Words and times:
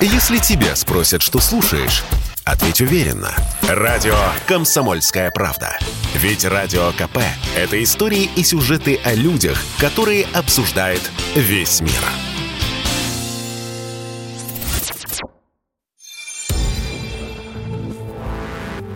Если 0.00 0.36
тебя 0.36 0.76
спросят, 0.76 1.22
что 1.22 1.40
слушаешь, 1.40 2.04
ответь 2.44 2.82
уверенно. 2.82 3.34
Радио 3.62 4.14
«Комсомольская 4.46 5.30
правда». 5.30 5.78
Ведь 6.14 6.44
Радио 6.44 6.92
КП– 6.92 7.18
это 7.56 7.82
истории 7.82 8.28
и 8.36 8.44
сюжеты 8.44 9.00
о 9.04 9.14
людях, 9.14 9.58
которые 9.78 10.26
обсуждает 10.34 11.00
весь 11.34 11.80
мир. 11.80 11.92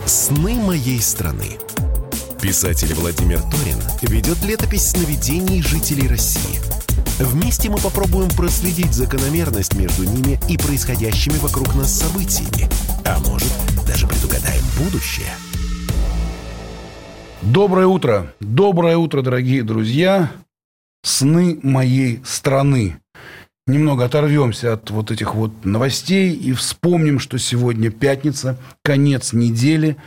«Сны 0.04 0.54
моей 0.54 1.00
страны». 1.00 1.58
Писатель 2.42 2.92
Владимир 2.94 3.40
Торин 3.40 3.80
ведет 4.02 4.42
летопись 4.44 4.90
сновидений 4.90 5.62
жителей 5.62 6.08
России– 6.08 6.60
Вместе 7.20 7.68
мы 7.68 7.76
попробуем 7.76 8.30
проследить 8.30 8.94
закономерность 8.94 9.74
между 9.74 10.04
ними 10.04 10.40
и 10.48 10.56
происходящими 10.56 11.36
вокруг 11.36 11.74
нас 11.74 11.92
событиями. 11.92 12.66
А 13.04 13.18
может, 13.18 13.52
даже 13.86 14.08
предугадаем 14.08 14.64
будущее. 14.78 15.26
Доброе 17.42 17.86
утро. 17.88 18.32
Доброе 18.40 18.96
утро, 18.96 19.20
дорогие 19.20 19.62
друзья. 19.62 20.32
Сны 21.02 21.60
моей 21.62 22.22
страны. 22.24 22.96
Немного 23.66 24.06
оторвемся 24.06 24.72
от 24.72 24.88
вот 24.90 25.10
этих 25.10 25.34
вот 25.34 25.66
новостей 25.66 26.34
и 26.34 26.54
вспомним, 26.54 27.18
что 27.18 27.36
сегодня 27.38 27.90
пятница, 27.90 28.56
конец 28.82 29.34
недели. 29.34 29.98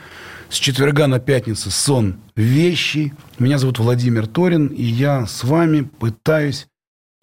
С 0.50 0.55
четверга 0.55 1.05
на 1.05 1.20
пятницу 1.20 1.70
сон 1.70 2.16
вещи. 2.36 3.14
Меня 3.38 3.59
зовут 3.59 3.77
Владимир 3.77 4.25
Торин, 4.25 4.66
и 4.66 4.84
я 4.84 5.27
с 5.27 5.44
вами 5.44 5.81
пытаюсь 5.81 6.67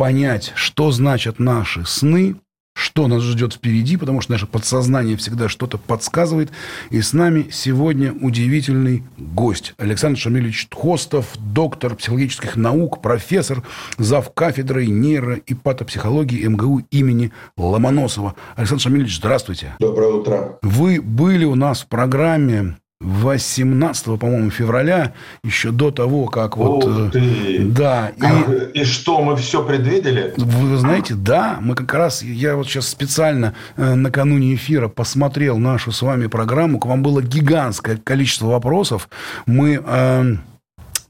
понять, 0.00 0.52
что 0.54 0.92
значат 0.92 1.38
наши 1.38 1.84
сны, 1.84 2.36
что 2.74 3.06
нас 3.06 3.22
ждет 3.22 3.52
впереди, 3.52 3.98
потому 3.98 4.22
что 4.22 4.32
наше 4.32 4.46
подсознание 4.46 5.14
всегда 5.18 5.50
что-то 5.50 5.76
подсказывает. 5.76 6.50
И 6.88 7.02
с 7.02 7.12
нами 7.12 7.48
сегодня 7.52 8.10
удивительный 8.10 9.04
гость. 9.18 9.74
Александр 9.76 10.18
Шамилевич 10.18 10.68
Тхостов, 10.68 11.26
доктор 11.36 11.96
психологических 11.96 12.56
наук, 12.56 13.02
профессор, 13.02 13.62
зав. 13.98 14.32
кафедрой 14.32 14.86
нейро- 14.86 15.42
и 15.46 15.52
патопсихологии 15.52 16.46
МГУ 16.46 16.78
имени 16.90 17.30
Ломоносова. 17.58 18.36
Александр 18.56 18.82
Шамилевич, 18.82 19.18
здравствуйте. 19.18 19.76
Доброе 19.80 20.14
утро. 20.14 20.58
Вы 20.62 21.02
были 21.02 21.44
у 21.44 21.56
нас 21.56 21.82
в 21.82 21.88
программе 21.88 22.76
18, 23.00 24.18
по-моему, 24.18 24.50
февраля, 24.50 25.14
еще 25.42 25.70
до 25.70 25.90
того, 25.90 26.26
как 26.26 26.58
вот... 26.58 26.84
Ух 26.84 27.08
э, 27.08 27.10
ты! 27.10 27.58
Да. 27.64 28.12
И, 28.74 28.80
и 28.80 28.84
что, 28.84 29.22
мы 29.22 29.36
все 29.36 29.64
предвидели? 29.64 30.34
Вы 30.36 30.76
знаете, 30.76 31.14
да, 31.14 31.58
мы 31.62 31.74
как 31.74 31.94
раз, 31.94 32.22
я 32.22 32.56
вот 32.56 32.66
сейчас 32.66 32.88
специально 32.88 33.54
э, 33.76 33.94
накануне 33.94 34.54
эфира 34.54 34.88
посмотрел 34.88 35.56
нашу 35.56 35.92
с 35.92 36.02
вами 36.02 36.26
программу, 36.26 36.78
к 36.78 36.84
вам 36.84 37.02
было 37.02 37.22
гигантское 37.22 37.96
количество 37.96 38.48
вопросов. 38.48 39.08
Мы... 39.46 39.82
Э, 39.84 40.36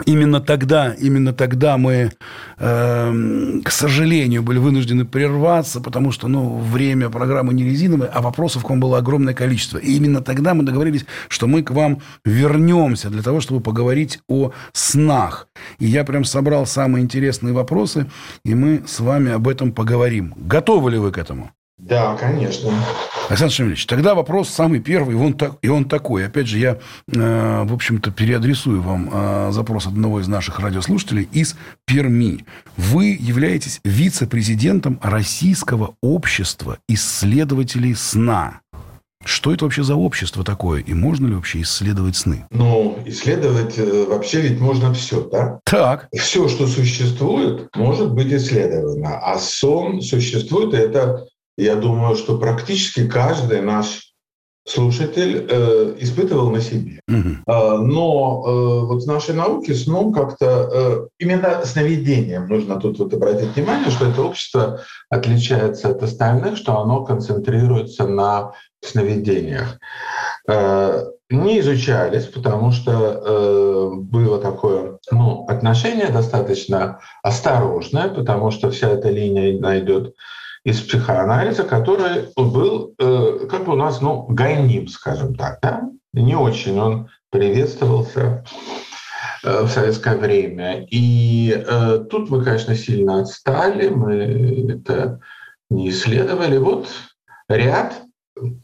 Именно 0.06 0.40
тогда, 0.40 0.92
именно 0.92 1.32
тогда 1.32 1.76
мы, 1.76 2.12
э, 2.58 3.60
к 3.64 3.70
сожалению, 3.70 4.42
были 4.42 4.58
вынуждены 4.58 5.04
прерваться, 5.04 5.80
потому 5.80 6.12
что 6.12 6.28
ну, 6.28 6.58
время 6.58 7.10
программы 7.10 7.54
не 7.54 7.64
резиновое, 7.64 8.08
а 8.08 8.20
вопросов 8.20 8.64
к 8.64 8.70
вам 8.70 8.80
было 8.80 8.98
огромное 8.98 9.34
количество. 9.34 9.78
И 9.78 9.92
именно 9.92 10.20
тогда 10.20 10.54
мы 10.54 10.64
договорились, 10.64 11.04
что 11.28 11.46
мы 11.46 11.62
к 11.62 11.70
вам 11.70 12.00
вернемся 12.24 13.10
для 13.10 13.22
того, 13.22 13.40
чтобы 13.40 13.60
поговорить 13.60 14.20
о 14.28 14.52
снах. 14.72 15.48
И 15.78 15.86
я 15.86 16.04
прям 16.04 16.24
собрал 16.24 16.66
самые 16.66 17.02
интересные 17.02 17.52
вопросы, 17.52 18.06
и 18.44 18.54
мы 18.54 18.82
с 18.86 19.00
вами 19.00 19.32
об 19.32 19.48
этом 19.48 19.72
поговорим. 19.72 20.34
Готовы 20.36 20.92
ли 20.92 20.98
вы 20.98 21.12
к 21.12 21.18
этому? 21.18 21.50
Да, 21.90 22.14
конечно. 22.14 22.72
Александр 23.28 23.52
Шамильевич, 23.52 23.86
тогда 23.86 24.14
вопрос 24.14 24.48
самый 24.48 24.78
первый, 24.78 25.16
и 25.16 25.18
он, 25.18 25.34
так, 25.34 25.58
и 25.60 25.68
он 25.68 25.86
такой. 25.86 26.24
Опять 26.24 26.46
же, 26.46 26.58
я, 26.58 26.78
э, 27.12 27.64
в 27.64 27.74
общем-то, 27.74 28.12
переадресую 28.12 28.80
вам 28.80 29.10
э, 29.12 29.48
запрос 29.50 29.88
одного 29.88 30.20
из 30.20 30.28
наших 30.28 30.60
радиослушателей 30.60 31.28
из 31.32 31.56
Перми. 31.86 32.44
Вы 32.76 33.18
являетесь 33.20 33.80
вице-президентом 33.82 35.00
Российского 35.02 35.96
общества 36.00 36.78
исследователей 36.88 37.96
сна. 37.96 38.60
Что 39.24 39.52
это 39.52 39.64
вообще 39.64 39.82
за 39.82 39.96
общество 39.96 40.44
такое? 40.44 40.80
И 40.80 40.94
можно 40.94 41.26
ли 41.26 41.34
вообще 41.34 41.60
исследовать 41.60 42.16
сны? 42.16 42.46
Ну, 42.50 42.98
исследовать 43.04 43.78
э, 43.78 44.06
вообще 44.08 44.40
ведь 44.40 44.60
можно 44.60 44.94
все, 44.94 45.28
да? 45.28 45.60
Так. 45.64 46.08
Все, 46.14 46.48
что 46.48 46.66
существует, 46.66 47.68
может 47.74 48.14
быть 48.14 48.32
исследовано. 48.32 49.18
А 49.18 49.38
сон 49.38 50.00
существует, 50.00 50.72
и 50.72 50.78
это 50.78 51.26
я 51.62 51.76
думаю, 51.76 52.16
что 52.16 52.38
практически 52.38 53.06
каждый 53.06 53.60
наш 53.62 54.10
слушатель 54.66 55.46
э, 55.48 55.96
испытывал 55.98 56.50
на 56.50 56.60
себе. 56.60 57.00
Угу. 57.08 57.28
Э, 57.46 57.76
но 57.78 58.44
э, 58.46 58.86
вот 58.86 59.02
в 59.02 59.06
нашей 59.06 59.34
науке 59.34 59.74
сном 59.74 60.12
как-то 60.12 60.46
э, 60.46 61.08
именно 61.18 61.62
сновидением 61.64 62.46
нужно 62.46 62.78
тут 62.78 62.98
вот 62.98 63.12
обратить 63.14 63.56
внимание, 63.56 63.90
что 63.90 64.06
это 64.06 64.22
общество 64.22 64.80
отличается 65.08 65.90
от 65.90 66.02
остальных, 66.02 66.56
что 66.56 66.78
оно 66.78 67.04
концентрируется 67.04 68.06
на 68.06 68.52
сновидениях. 68.82 69.78
Э, 70.48 71.04
не 71.30 71.60
изучались, 71.60 72.26
потому 72.26 72.72
что 72.72 72.92
э, 72.92 73.90
было 73.94 74.38
такое 74.40 74.98
ну, 75.10 75.46
отношение 75.46 76.08
достаточно 76.08 77.00
осторожное, 77.22 78.08
потому 78.08 78.50
что 78.50 78.70
вся 78.70 78.88
эта 78.90 79.10
линия 79.10 79.58
найдет 79.58 80.14
из 80.64 80.80
психоанализа, 80.80 81.64
который 81.64 82.28
был, 82.36 82.94
э, 82.98 83.46
как 83.50 83.64
бы 83.64 83.72
у 83.72 83.76
нас, 83.76 84.00
ну, 84.00 84.26
гайним, 84.28 84.88
скажем 84.88 85.34
так, 85.34 85.58
да? 85.62 85.88
Не 86.12 86.36
очень 86.36 86.78
он 86.78 87.08
приветствовался 87.30 88.44
э, 89.42 89.62
в 89.62 89.68
советское 89.68 90.16
время. 90.16 90.84
И 90.90 91.52
э, 91.54 92.04
тут 92.10 92.30
мы, 92.30 92.44
конечно, 92.44 92.74
сильно 92.74 93.20
отстали, 93.20 93.88
мы 93.88 94.72
это 94.72 95.20
не 95.70 95.88
исследовали. 95.88 96.58
Вот 96.58 96.88
ряд 97.48 98.02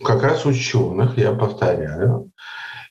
как 0.05 0.23
раз 0.23 0.45
ученых, 0.45 1.17
я 1.17 1.33
повторяю, 1.33 2.31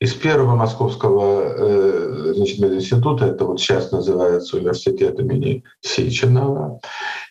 из 0.05 0.13
первого 0.13 0.55
московского 0.55 1.41
э, 1.57 2.33
значит, 2.35 2.59
института, 2.59 3.25
это 3.25 3.45
вот 3.45 3.59
сейчас 3.59 3.91
называется 3.91 4.57
университет 4.57 5.19
имени 5.19 5.63
Сеченова, 5.81 6.79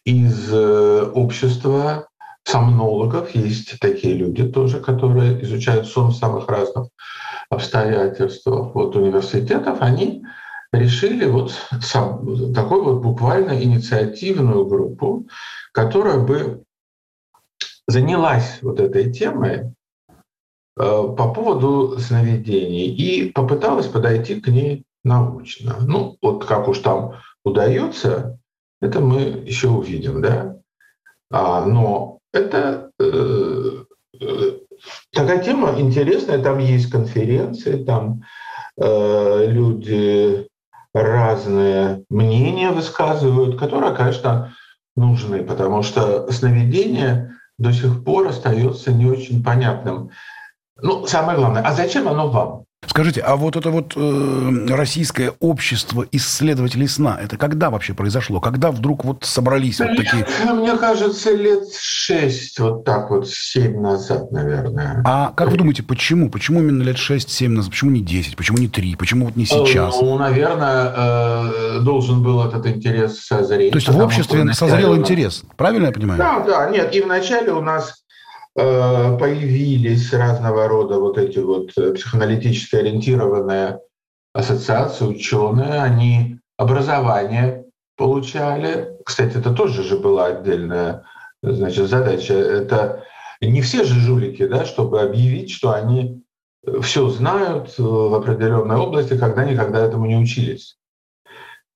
из 0.04 0.52
э, 0.52 1.10
общества 1.14 2.08
сомнологов 2.44 3.32
есть 3.36 3.78
такие 3.78 4.14
люди 4.14 4.42
тоже, 4.42 4.80
которые 4.80 5.40
изучают 5.44 5.86
сон 5.86 6.10
в 6.10 6.16
самых 6.16 6.48
разных 6.48 6.88
обстоятельствах. 7.48 8.74
Вот 8.74 8.96
университетов 8.96 9.78
они 9.80 10.24
решили 10.72 11.26
вот 11.26 11.52
сам, 11.80 12.52
такую 12.52 12.82
вот 12.82 13.02
буквально 13.02 13.62
инициативную 13.62 14.66
группу, 14.66 15.28
которая 15.72 16.18
бы 16.18 16.64
занялась 17.86 18.58
вот 18.62 18.80
этой 18.80 19.12
темой 19.12 19.72
по 20.76 21.32
поводу 21.32 21.98
сновидений 21.98 22.86
и 22.86 23.30
попыталась 23.30 23.86
подойти 23.86 24.40
к 24.40 24.48
ней 24.48 24.84
научно. 25.04 25.76
Ну, 25.80 26.16
вот 26.20 26.44
как 26.44 26.68
уж 26.68 26.78
там 26.78 27.14
удается, 27.44 28.38
это 28.80 29.00
мы 29.00 29.20
еще 29.46 29.68
увидим, 29.68 30.20
да. 30.20 30.56
А, 31.30 31.64
но 31.64 32.18
это 32.32 32.90
э, 33.00 33.84
э, 34.20 34.58
такая 35.12 35.42
тема 35.42 35.74
интересная, 35.78 36.42
там 36.42 36.58
есть 36.58 36.90
конференции, 36.90 37.82
там 37.84 38.22
э, 38.76 39.46
люди 39.46 40.48
разные 40.92 42.04
мнения 42.08 42.70
высказывают, 42.70 43.58
которые, 43.58 43.94
конечно, 43.94 44.54
нужны, 44.96 45.42
потому 45.42 45.82
что 45.82 46.30
сновидение 46.30 47.34
до 47.58 47.72
сих 47.72 48.04
пор 48.04 48.28
остается 48.28 48.92
не 48.92 49.06
очень 49.06 49.42
понятным. 49.42 50.10
Ну, 50.82 51.06
самое 51.06 51.38
главное, 51.38 51.62
а 51.62 51.72
зачем 51.72 52.08
оно 52.08 52.28
вам? 52.28 52.64
Скажите, 52.86 53.20
а 53.22 53.36
вот 53.36 53.56
это 53.56 53.70
вот 53.70 53.94
э, 53.96 54.66
российское 54.68 55.32
общество 55.40 56.06
исследователей 56.12 56.88
сна, 56.88 57.18
это 57.20 57.36
когда 57.36 57.70
вообще 57.70 57.94
произошло? 57.94 58.40
Когда 58.40 58.70
вдруг 58.70 59.04
вот 59.04 59.24
собрались 59.24 59.80
вот 59.80 59.96
такие... 59.96 60.26
Мне 60.52 60.76
кажется, 60.76 61.32
лет 61.32 61.64
шесть, 61.74 62.58
вот 62.58 62.84
так 62.84 63.10
вот, 63.10 63.28
семь 63.28 63.80
назад, 63.80 64.30
наверное. 64.32 65.02
А 65.06 65.32
как 65.34 65.50
вы 65.50 65.56
думаете, 65.56 65.82
почему? 65.82 66.30
Почему 66.30 66.60
именно 66.60 66.82
лет 66.82 66.98
шесть-семь 66.98 67.52
назад? 67.52 67.70
Почему 67.70 67.90
не 67.90 68.00
десять? 68.00 68.36
Почему 68.36 68.58
не 68.58 68.68
три? 68.68 68.96
Почему 68.96 69.26
вот 69.26 69.36
не 69.36 69.46
сейчас? 69.46 70.00
Ну, 70.00 70.18
наверное, 70.18 70.92
э, 70.94 71.80
должен 71.80 72.22
был 72.22 72.44
этот 72.44 72.66
интерес 72.66 73.20
созреть. 73.20 73.72
То 73.72 73.78
есть 73.78 73.88
в 73.88 73.98
обществе 73.98 74.52
созрел 74.52 74.96
интерес, 74.96 75.42
правильно 75.56 75.86
я 75.86 75.92
понимаю? 75.92 76.18
Да, 76.18 76.40
да, 76.40 76.70
нет, 76.70 76.94
и 76.94 77.00
вначале 77.00 77.52
у 77.52 77.62
нас 77.62 78.03
Э, 78.03 78.03
появились 78.54 80.12
разного 80.12 80.68
рода 80.68 81.00
вот 81.00 81.18
эти 81.18 81.40
вот 81.40 81.70
э, 81.76 81.92
психоаналитически 81.92 82.76
ориентированные 82.76 83.80
ассоциации, 84.32 85.06
ученые, 85.06 85.82
они 85.82 86.38
образование 86.56 87.64
получали. 87.96 88.96
Кстати, 89.04 89.38
это 89.38 89.52
тоже 89.52 89.82
же 89.82 89.98
была 89.98 90.26
отдельная 90.26 91.04
значит, 91.42 91.88
задача. 91.88 92.34
Это 92.34 93.04
не 93.40 93.60
все 93.60 93.84
же 93.84 93.98
жулики, 94.00 94.46
да, 94.46 94.64
чтобы 94.64 95.00
объявить, 95.00 95.50
что 95.50 95.72
они 95.72 96.22
все 96.82 97.08
знают 97.08 97.74
в 97.78 98.14
определенной 98.14 98.76
области, 98.76 99.18
когда 99.18 99.44
никогда 99.44 99.84
этому 99.84 100.06
не 100.06 100.16
учились. 100.16 100.76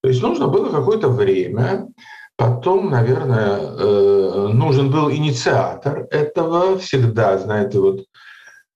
То 0.03 0.09
есть 0.09 0.23
нужно 0.23 0.47
было 0.49 0.71
какое-то 0.71 1.09
время, 1.09 1.89
потом, 2.39 2.91
наверное, 2.91 3.59
э, 3.59 4.49
нужен 4.55 4.91
был 4.91 5.11
инициатор 5.11 6.07
этого, 6.11 6.79
всегда, 6.79 7.37
знаете, 7.37 7.81
вот 7.81 8.05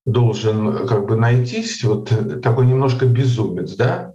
должен 0.05 0.87
как 0.89 1.07
бы 1.07 1.17
найтись 1.17 1.83
вот 1.85 2.13
такой 2.43 2.67
немножко 2.67 3.07
безумец, 3.07 3.75
да, 3.77 4.15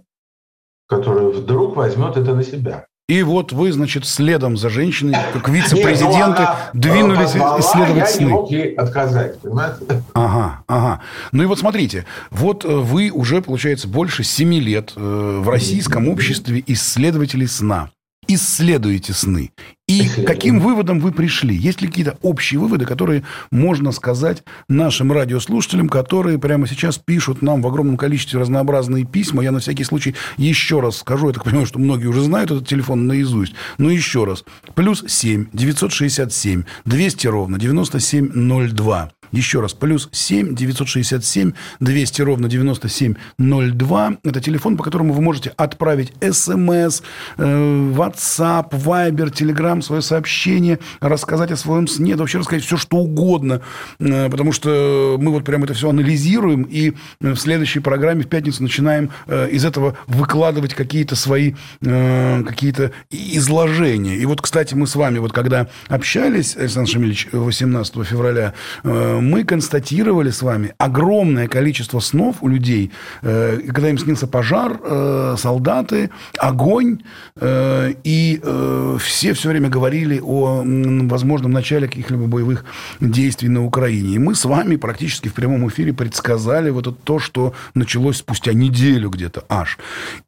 который 0.86 1.32
вдруг 1.32 1.76
возьмет 1.76 2.18
это 2.18 2.34
на 2.34 2.44
себя. 2.44 2.86
И 3.08 3.22
вот 3.22 3.52
вы, 3.52 3.72
значит, 3.72 4.04
следом 4.04 4.58
за 4.58 4.68
женщиной, 4.68 5.16
как 5.32 5.48
вице-президенты, 5.48 6.42
ну, 6.74 6.80
двинулись 6.80 7.30
исследовать 7.30 7.96
я 7.96 8.06
сны. 8.06 8.20
Я 8.20 8.26
не 8.26 8.32
мог 8.32 8.50
ей 8.50 8.74
отказать, 8.74 9.40
понимаете? 9.40 10.02
Ага, 10.12 10.62
ага. 10.66 11.00
Ну 11.32 11.42
и 11.42 11.46
вот 11.46 11.58
смотрите, 11.58 12.04
вот 12.30 12.66
э, 12.66 12.68
вы 12.68 13.10
уже, 13.10 13.40
получается, 13.40 13.88
больше 13.88 14.24
семи 14.24 14.60
лет 14.60 14.92
э, 14.94 15.40
в 15.42 15.48
российском 15.48 16.06
обществе 16.06 16.62
исследователей 16.66 17.48
сна 17.48 17.88
исследуете 18.28 19.12
сны. 19.12 19.50
И 19.88 20.06
каким 20.26 20.60
выводом 20.60 21.00
вы 21.00 21.12
пришли? 21.12 21.56
Есть 21.56 21.80
ли 21.80 21.88
какие-то 21.88 22.18
общие 22.20 22.60
выводы, 22.60 22.84
которые 22.84 23.24
можно 23.50 23.90
сказать 23.90 24.44
нашим 24.68 25.10
радиослушателям, 25.12 25.88
которые 25.88 26.38
прямо 26.38 26.66
сейчас 26.66 26.98
пишут 26.98 27.40
нам 27.40 27.62
в 27.62 27.66
огромном 27.66 27.96
количестве 27.96 28.38
разнообразные 28.38 29.06
письма? 29.06 29.42
Я 29.42 29.50
на 29.50 29.60
всякий 29.60 29.84
случай 29.84 30.14
еще 30.36 30.80
раз 30.80 30.98
скажу, 30.98 31.28
я 31.28 31.32
так 31.32 31.44
понимаю, 31.44 31.66
что 31.66 31.78
многие 31.78 32.06
уже 32.06 32.20
знают 32.20 32.50
этот 32.50 32.68
телефон 32.68 33.06
наизусть, 33.06 33.54
но 33.78 33.90
еще 33.90 34.24
раз. 34.24 34.44
Плюс 34.74 35.02
7 35.06 35.46
967 35.54 36.64
200 36.84 37.26
ровно 37.28 37.58
9702. 37.58 39.10
Еще 39.32 39.60
раз, 39.60 39.74
плюс 39.74 40.08
7 40.12 40.54
967 40.54 41.52
200 41.80 42.22
ровно 42.22 42.48
9702. 42.48 44.16
Это 44.24 44.40
телефон, 44.40 44.76
по 44.76 44.82
которому 44.82 45.12
вы 45.12 45.22
можете 45.22 45.52
отправить 45.56 46.12
смс, 46.20 47.02
э, 47.36 47.92
WhatsApp, 47.96 48.70
Viber, 48.70 49.32
Telegram, 49.32 49.82
свое 49.82 50.02
сообщение, 50.02 50.78
рассказать 51.00 51.50
о 51.50 51.56
своем 51.56 51.86
сне, 51.86 52.14
да 52.14 52.22
вообще 52.22 52.38
рассказать 52.38 52.64
все, 52.64 52.76
что 52.76 52.98
угодно. 52.98 53.60
Э, 53.98 54.28
потому 54.30 54.52
что 54.52 55.16
мы 55.20 55.30
вот 55.30 55.44
прямо 55.44 55.64
это 55.64 55.74
все 55.74 55.90
анализируем, 55.90 56.62
и 56.62 56.94
в 57.20 57.36
следующей 57.36 57.80
программе 57.80 58.22
в 58.22 58.28
пятницу 58.28 58.62
начинаем 58.62 59.10
э, 59.26 59.48
из 59.50 59.64
этого 59.64 59.96
выкладывать 60.06 60.74
какие-то 60.74 61.16
свои 61.16 61.54
какие-то 61.80 62.92
изложения. 63.10 64.16
И 64.16 64.26
вот, 64.26 64.40
кстати, 64.40 64.74
мы 64.74 64.86
с 64.86 64.94
вами 64.94 65.18
вот 65.18 65.32
когда 65.32 65.68
общались, 65.88 66.56
Александр 66.56 66.90
Шамильевич, 66.90 67.28
18 67.32 68.06
февраля, 68.06 68.54
мы 69.20 69.44
констатировали 69.44 70.30
с 70.30 70.42
вами 70.42 70.74
огромное 70.78 71.48
количество 71.48 72.00
снов 72.00 72.36
у 72.40 72.48
людей, 72.48 72.90
э, 73.22 73.60
когда 73.66 73.90
им 73.90 73.98
снился 73.98 74.26
пожар, 74.26 74.80
э, 74.82 75.36
солдаты, 75.38 76.10
огонь, 76.38 77.00
э, 77.36 77.94
и 78.04 78.40
все 79.00 79.32
все 79.32 79.48
время 79.48 79.68
говорили 79.68 80.20
о 80.22 80.62
возможном 80.64 81.52
начале 81.52 81.88
каких-либо 81.88 82.26
боевых 82.26 82.64
действий 83.00 83.48
на 83.48 83.64
Украине. 83.64 84.14
И 84.14 84.18
мы 84.18 84.34
с 84.34 84.44
вами 84.44 84.76
практически 84.76 85.28
в 85.28 85.34
прямом 85.34 85.68
эфире 85.68 85.92
предсказали 85.92 86.70
вот 86.70 86.86
это 86.86 86.96
то, 87.04 87.18
что 87.18 87.54
началось 87.74 88.18
спустя 88.18 88.52
неделю 88.52 89.10
где-то 89.10 89.44
аж. 89.48 89.78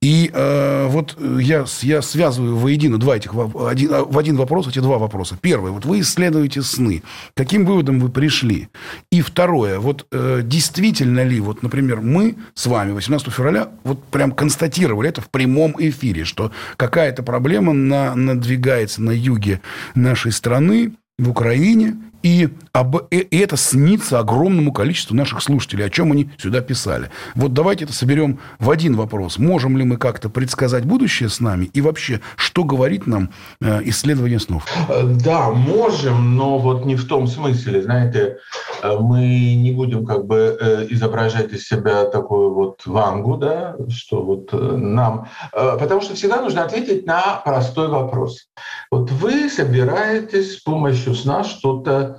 И 0.00 0.30
вот 0.32 1.16
я, 1.40 1.64
я 1.82 2.02
связываю 2.02 2.56
воедино 2.56 2.98
два 2.98 3.16
этих, 3.16 3.32
один, 3.34 3.90
в 4.04 4.18
один 4.18 4.36
вопрос 4.36 4.68
эти 4.68 4.78
два 4.78 4.98
вопроса. 4.98 5.36
Первый. 5.40 5.72
Вот 5.72 5.84
вы 5.84 6.00
исследуете 6.00 6.62
сны. 6.62 7.02
Каким 7.34 7.64
выводом 7.64 8.00
вы 8.00 8.08
пришли? 8.08 8.68
И 9.10 9.20
второе, 9.22 9.78
вот 9.78 10.06
э, 10.10 10.40
действительно 10.42 11.24
ли, 11.24 11.40
вот, 11.40 11.62
например, 11.62 12.00
мы 12.00 12.36
с 12.54 12.66
вами 12.66 12.92
18 12.92 13.32
февраля 13.32 13.68
вот 13.84 14.04
прям 14.04 14.32
констатировали 14.32 15.08
это 15.08 15.20
в 15.20 15.30
прямом 15.30 15.74
эфире, 15.78 16.24
что 16.24 16.52
какая-то 16.76 17.22
проблема 17.22 17.72
на, 17.72 18.14
надвигается 18.14 19.02
на 19.02 19.10
юге 19.10 19.60
нашей 19.94 20.32
страны, 20.32 20.92
в 21.20 21.28
Украине, 21.28 21.96
и, 22.22 22.48
об, 22.72 22.96
и 23.10 23.38
это 23.38 23.56
снится 23.56 24.18
огромному 24.18 24.72
количеству 24.72 25.14
наших 25.14 25.42
слушателей, 25.42 25.86
о 25.86 25.90
чем 25.90 26.12
они 26.12 26.30
сюда 26.38 26.60
писали. 26.60 27.10
Вот 27.34 27.52
давайте 27.52 27.84
это 27.84 27.92
соберем 27.92 28.38
в 28.58 28.70
один 28.70 28.96
вопрос. 28.96 29.38
Можем 29.38 29.76
ли 29.76 29.84
мы 29.84 29.96
как-то 29.96 30.28
предсказать 30.28 30.84
будущее 30.84 31.28
с 31.28 31.40
нами? 31.40 31.70
И 31.72 31.80
вообще, 31.80 32.20
что 32.36 32.64
говорит 32.64 33.06
нам 33.06 33.30
э, 33.60 33.80
исследование 33.84 34.40
снов? 34.40 34.66
Э, 34.88 35.04
да, 35.04 35.50
можем, 35.50 36.36
но 36.36 36.58
вот 36.58 36.84
не 36.84 36.96
в 36.96 37.06
том 37.06 37.26
смысле. 37.26 37.82
Знаете, 37.82 38.38
э, 38.82 38.98
мы 38.98 39.54
не 39.54 39.72
будем 39.72 40.04
как 40.04 40.26
бы 40.26 40.86
изображать 40.90 41.52
из 41.52 41.66
себя 41.66 42.04
такую 42.04 42.54
вот 42.54 42.82
вангу, 42.86 43.36
да, 43.36 43.76
что 43.88 44.22
вот 44.22 44.52
нам... 44.52 45.28
Потому 45.52 46.00
что 46.00 46.14
всегда 46.14 46.40
нужно 46.40 46.64
ответить 46.64 47.06
на 47.06 47.40
простой 47.44 47.88
вопрос. 47.88 48.48
Вот 48.90 49.10
вы 49.10 49.48
собираетесь 49.48 50.58
с 50.58 50.60
помощью 50.60 51.14
сна 51.14 51.44
что-то 51.44 52.09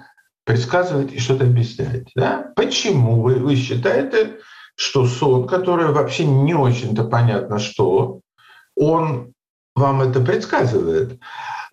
предсказывать 0.51 1.13
и 1.13 1.19
что-то 1.19 1.45
объяснять. 1.45 2.07
Да? 2.13 2.51
Почему 2.57 3.21
вы, 3.21 3.36
вы 3.36 3.56
считаете, 3.56 4.39
что 4.75 5.06
сон, 5.06 5.48
который 5.48 5.94
вообще 5.94 6.25
не 6.25 6.53
очень-то 6.53 7.06
понятно 7.06 7.57
что, 7.57 8.19
он 8.75 9.31
вам 9.77 10.01
это 10.01 10.19
предсказывает? 10.19 11.19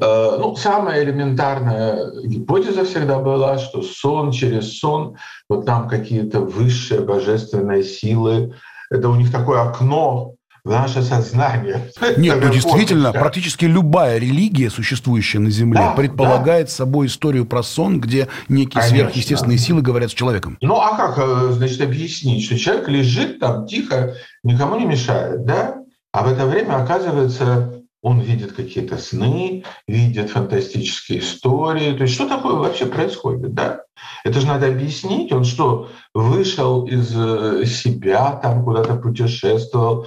Э, 0.01 0.37
ну, 0.39 0.55
самая 0.55 1.03
элементарная 1.03 2.09
гипотеза 2.25 2.85
всегда 2.85 3.19
была, 3.19 3.59
что 3.59 3.83
сон 3.83 4.31
через 4.31 4.79
сон, 4.79 5.17
вот 5.49 5.67
там 5.67 5.89
какие-то 5.89 6.39
высшие 6.39 7.01
божественные 7.01 7.83
силы, 7.83 8.55
это 8.91 9.09
у 9.09 9.17
них 9.17 9.33
такое 9.33 9.61
окно 9.61 10.37
наше 10.65 11.03
сознание. 11.03 11.91
Нет, 12.17 12.39
ну 12.43 12.53
действительно, 12.53 13.13
практически 13.13 13.65
любая 13.65 14.19
религия, 14.19 14.71
существующая 14.71 15.39
на 15.39 15.51
Земле, 15.51 15.81
да, 15.81 15.93
предполагает 15.93 16.67
да. 16.67 16.73
собой 16.73 17.07
историю 17.07 17.47
про 17.47 17.63
сон, 17.63 18.01
где 18.01 18.29
некие 18.49 18.81
Конечно. 18.83 18.97
сверхъестественные 18.97 19.59
силы 19.59 19.83
говорят 19.83 20.11
с 20.11 20.15
человеком. 20.15 20.59
Ну 20.61 20.77
а 20.77 20.97
как, 20.97 21.19
э, 21.19 21.53
значит, 21.53 21.81
объяснить, 21.81 22.45
что 22.45 22.59
человек 22.59 22.89
лежит 22.89 23.41
там 23.41 23.67
тихо, 23.67 24.15
никому 24.43 24.79
не 24.79 24.87
мешает, 24.87 25.45
да? 25.45 25.77
А 26.13 26.23
в 26.23 26.33
это 26.33 26.47
время, 26.47 26.83
оказывается, 26.83 27.79
он 28.01 28.21
видит 28.21 28.53
какие-то 28.53 28.97
сны, 28.97 29.65
видит 29.87 30.31
фантастические 30.31 31.19
истории. 31.19 31.97
То 31.97 32.05
есть 32.05 32.15
что 32.15 32.29
такое 32.29 32.55
вообще 32.55 32.87
происходит, 32.87 33.55
да? 33.55 33.83
Это 34.25 34.41
же 34.41 34.47
надо 34.47 34.69
объяснить. 34.69 35.33
Он 35.33 35.45
что, 35.45 35.91
вышел 36.15 36.87
из 36.87 37.13
э, 37.15 37.65
себя, 37.67 38.37
там 38.43 38.65
куда-то 38.65 38.95
путешествовал, 38.97 40.07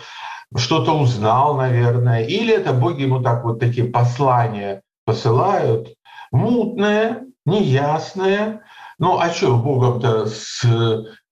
что-то 0.55 0.93
узнал, 0.93 1.55
наверное, 1.55 2.23
или 2.23 2.53
это 2.53 2.73
боги 2.73 3.03
ему 3.03 3.21
так 3.21 3.43
вот 3.43 3.59
такие 3.59 3.87
послания 3.87 4.81
посылают, 5.05 5.93
мутные, 6.31 7.23
неясные. 7.45 8.61
Ну 8.99 9.17
а 9.19 9.29
что 9.29 9.57
Богом-то 9.57 10.25
с 10.27 10.63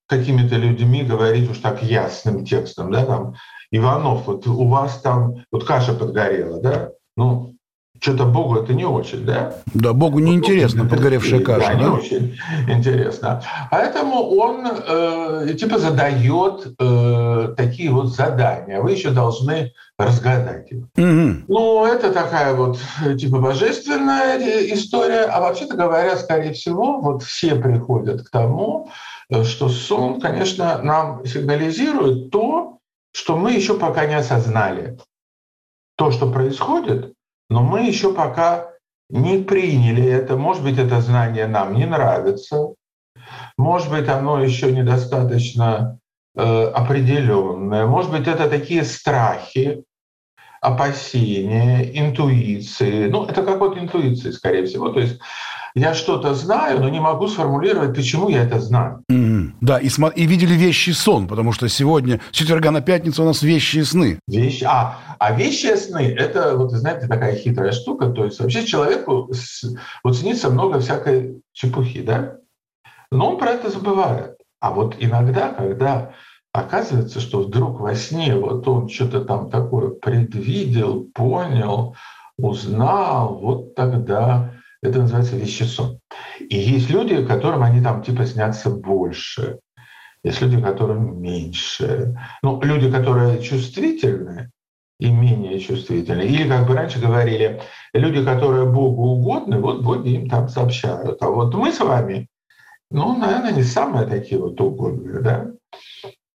какими-то 0.08 0.56
людьми 0.56 1.04
говорить 1.04 1.50
уж 1.50 1.60
так 1.60 1.84
ясным 1.84 2.44
текстом, 2.46 2.92
да, 2.92 3.06
там, 3.06 3.36
Иванов, 3.72 4.26
вот 4.26 4.48
у 4.48 4.68
вас 4.68 5.00
там 5.02 5.46
вот 5.52 5.66
каша 5.66 5.94
подгорела, 5.94 6.60
да, 6.62 6.90
ну, 7.16 7.54
что-то 8.02 8.26
Богу 8.26 8.56
это 8.56 8.74
не 8.74 8.86
очень, 8.86 9.26
да? 9.26 9.56
Да, 9.74 9.94
Богу 9.94 10.20
не 10.20 10.34
интересно 10.34 10.86
подгоревшая 10.86 11.42
каша, 11.42 11.68
да? 11.68 11.74
не 11.74 11.86
очень 11.86 12.38
интересно. 12.68 13.42
Поэтому 13.72 14.30
он 14.38 14.66
э, 14.66 15.54
типа 15.60 15.80
задает 15.80 16.76
э, 16.80 17.54
такие 17.58 17.92
вот 17.92 18.08
задания. 18.08 18.82
Вы 18.82 18.92
еще 18.92 19.10
должны 19.12 19.74
разгадать 19.98 20.72
их. 20.72 20.84
Угу. 20.98 21.46
Ну, 21.48 21.86
это 21.86 22.12
такая 22.12 22.54
вот 22.54 22.80
типа 23.18 23.40
божественная 23.40 24.38
история. 24.74 25.24
А 25.24 25.42
вообще-то 25.42 25.76
говоря, 25.76 26.16
скорее 26.18 26.54
всего, 26.54 27.02
вот 27.02 27.24
все 27.24 27.56
приходят 27.56 28.24
к 28.24 28.30
тому, 28.30 28.90
что 29.44 29.70
сон, 29.70 30.20
конечно, 30.22 30.80
нам 30.82 31.26
сигнализирует 31.26 32.32
то, 32.32 32.80
что 33.12 33.36
мы 33.36 33.54
еще 33.54 33.78
пока 33.78 34.06
не 34.06 34.16
осознали. 34.16 34.98
То, 35.98 36.12
что 36.12 36.32
происходит, 36.32 37.14
но 37.50 37.64
мы 37.64 37.82
еще 37.82 38.14
пока 38.14 38.70
не 39.10 39.40
приняли 39.40 40.06
это. 40.06 40.38
Может 40.38 40.64
быть, 40.64 40.78
это 40.78 41.02
знание 41.02 41.48
нам 41.48 41.74
не 41.74 41.86
нравится. 41.86 42.76
Может 43.58 43.90
быть, 43.90 44.08
оно 44.08 44.42
еще 44.42 44.72
недостаточно 44.72 46.00
э, 46.36 46.42
определенное. 46.42 47.86
Может 47.86 48.12
быть, 48.12 48.28
это 48.28 48.50
такие 48.50 48.84
страхи, 48.84 49.84
опасения, 50.62 51.90
интуиции. 52.00 53.10
Ну, 53.10 53.26
это 53.26 53.44
как 53.44 53.60
вот 53.60 53.78
интуиции, 53.78 54.32
скорее 54.32 54.66
всего. 54.66 54.90
То 54.90 55.00
есть 55.00 55.20
я 55.80 55.94
что-то 55.94 56.34
знаю, 56.34 56.82
но 56.82 56.90
не 56.90 57.00
могу 57.00 57.28
сформулировать, 57.28 57.96
почему 57.96 58.30
я 58.30 58.44
это 58.44 58.60
знаю. 58.60 59.04
Mm-hmm. 59.10 59.52
Да, 59.62 59.78
и, 59.78 59.88
смо- 59.88 60.14
и 60.14 60.26
видели 60.26 60.54
вещи 60.54 60.92
сон, 60.92 61.28
потому 61.28 61.54
что 61.54 61.70
сегодня, 61.70 62.20
с 62.32 62.36
четверга 62.36 62.72
на 62.72 62.82
пятницу 62.82 63.24
у 63.24 63.26
нас 63.26 63.42
вещи 63.42 63.80
сны. 63.80 64.20
Вещи, 64.28 64.66
а, 64.66 64.98
а 65.20 65.32
вещи 65.32 65.74
сны– 65.76 66.14
это, 66.18 66.58
вот, 66.58 66.72
знаете, 66.72 67.08
такая 67.08 67.36
хитрая 67.36 67.72
штука. 67.72 68.10
То 68.10 68.26
есть 68.26 68.40
вообще 68.40 68.66
человеку 68.66 69.30
с, 69.34 69.64
вот 70.04 70.18
снится 70.18 70.50
много 70.50 70.80
всякой 70.80 71.42
чепухи, 71.54 72.02
да? 72.02 72.36
Но 73.12 73.32
он 73.32 73.38
про 73.38 73.52
это 73.52 73.70
забывает. 73.70 74.36
А 74.60 74.72
вот 74.72 74.96
иногда, 75.00 75.50
когда 75.50 76.12
оказывается, 76.52 77.22
что 77.22 77.44
вдруг 77.44 77.80
во 77.80 77.96
сне 77.96 78.36
вот 78.36 78.68
он 78.68 78.90
что-то 78.90 79.24
там 79.24 79.50
такое 79.50 79.92
предвидел, 79.92 81.06
понял, 81.14 81.96
узнал, 82.38 83.40
вот 83.42 83.76
тогда 83.76 84.59
это 84.82 85.00
называется 85.00 85.36
вещесон. 85.36 86.00
И 86.40 86.58
есть 86.58 86.90
люди, 86.90 87.26
которым 87.26 87.64
они 87.64 87.82
там 87.82 88.02
типа 88.04 88.26
снятся 88.26 88.70
больше. 88.70 89.60
Есть 90.24 90.42
люди, 90.42 90.62
которым 90.62 91.22
меньше. 91.22 92.18
Ну, 92.42 92.62
люди, 92.62 92.92
которые 92.92 93.42
чувствительны 93.42 94.52
и 95.00 95.10
менее 95.12 95.60
чувствительны. 95.60 96.22
Или, 96.24 96.48
как 96.48 96.68
бы 96.68 96.74
раньше 96.74 97.00
говорили, 97.00 97.62
люди, 97.94 98.24
которые 98.24 98.66
Богу 98.66 99.04
угодны, 99.12 99.60
вот 99.60 99.82
боги 99.82 100.10
им 100.10 100.30
там 100.30 100.50
сообщают. 100.50 101.22
А 101.22 101.30
вот 101.30 101.54
мы 101.54 101.72
с 101.72 101.80
вами, 101.80 102.28
ну, 102.92 103.18
наверное, 103.18 103.54
не 103.54 103.64
самые 103.64 104.08
такие 104.08 104.42
вот 104.42 104.60
угодные, 104.60 105.22
да? 105.22 105.48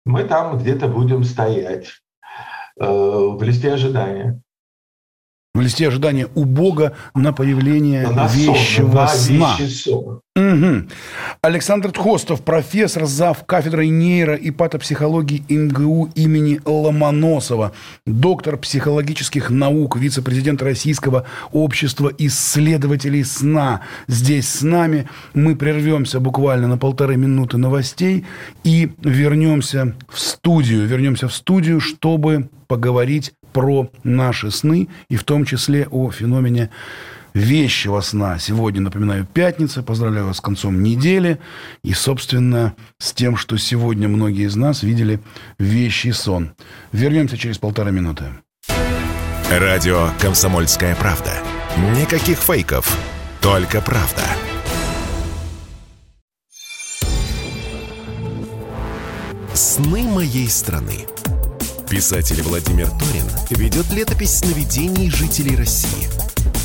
Мы 0.05 0.23
там 0.23 0.57
где-то 0.57 0.87
будем 0.87 1.23
стоять 1.23 1.87
э, 2.79 2.85
в 2.87 3.41
листе 3.41 3.73
ожидания 3.73 4.41
в 5.53 5.59
листе 5.59 5.89
ожидания 5.89 6.29
у 6.33 6.45
Бога 6.45 6.93
на 7.13 7.33
появление 7.33 8.07
на 8.07 8.27
вещего 8.27 9.07
сон, 9.07 9.39
на 9.39 9.57
сна. 9.57 10.21
Угу. 10.33 10.87
Александр 11.41 11.91
Тхостов, 11.91 12.41
профессор, 12.41 13.05
зав. 13.05 13.45
кафедрой 13.45 13.89
нейро 13.89 14.35
и 14.35 14.49
патопсихологии 14.49 15.43
МГУ 15.49 16.09
имени 16.15 16.61
Ломоносова, 16.63 17.73
доктор 18.05 18.55
психологических 18.55 19.49
наук, 19.49 19.97
вице-президент 19.97 20.61
Российского 20.61 21.25
общества 21.51 22.13
исследователей 22.17 23.25
сна. 23.25 23.81
Здесь 24.07 24.47
с 24.47 24.61
нами 24.61 25.09
мы 25.33 25.57
прервемся 25.57 26.21
буквально 26.21 26.69
на 26.69 26.77
полторы 26.77 27.17
минуты 27.17 27.57
новостей 27.57 28.25
и 28.63 28.93
вернемся 29.01 29.95
в 30.07 30.17
студию. 30.17 30.87
Вернемся 30.87 31.27
в 31.27 31.33
студию, 31.33 31.81
чтобы 31.81 32.49
поговорить 32.69 33.33
про 33.53 33.89
наши 34.03 34.51
сны 34.51 34.87
и 35.09 35.15
в 35.15 35.23
том 35.23 35.45
числе 35.45 35.87
о 35.89 36.11
феномене 36.11 36.69
вещего 37.33 38.01
сна. 38.01 38.39
Сегодня, 38.39 38.81
напоминаю, 38.81 39.25
пятница. 39.25 39.83
Поздравляю 39.83 40.27
вас 40.27 40.37
с 40.37 40.41
концом 40.41 40.83
недели. 40.83 41.39
И, 41.83 41.93
собственно, 41.93 42.75
с 42.99 43.13
тем, 43.13 43.37
что 43.37 43.57
сегодня 43.57 44.07
многие 44.07 44.45
из 44.45 44.55
нас 44.55 44.83
видели 44.83 45.19
вещий 45.57 46.11
сон. 46.11 46.53
Вернемся 46.91 47.37
через 47.37 47.57
полтора 47.57 47.91
минуты. 47.91 48.25
Радио 49.49 50.09
«Комсомольская 50.19 50.95
правда». 50.95 51.33
Никаких 51.99 52.37
фейков, 52.37 52.97
только 53.41 53.81
правда. 53.81 54.23
«Сны 59.53 60.03
моей 60.03 60.47
страны» 60.47 61.05
Писатель 61.91 62.41
Владимир 62.43 62.87
Торин 62.87 63.25
ведет 63.49 63.91
летопись 63.91 64.37
сновидений 64.37 65.11
жителей 65.11 65.57
России. 65.57 66.07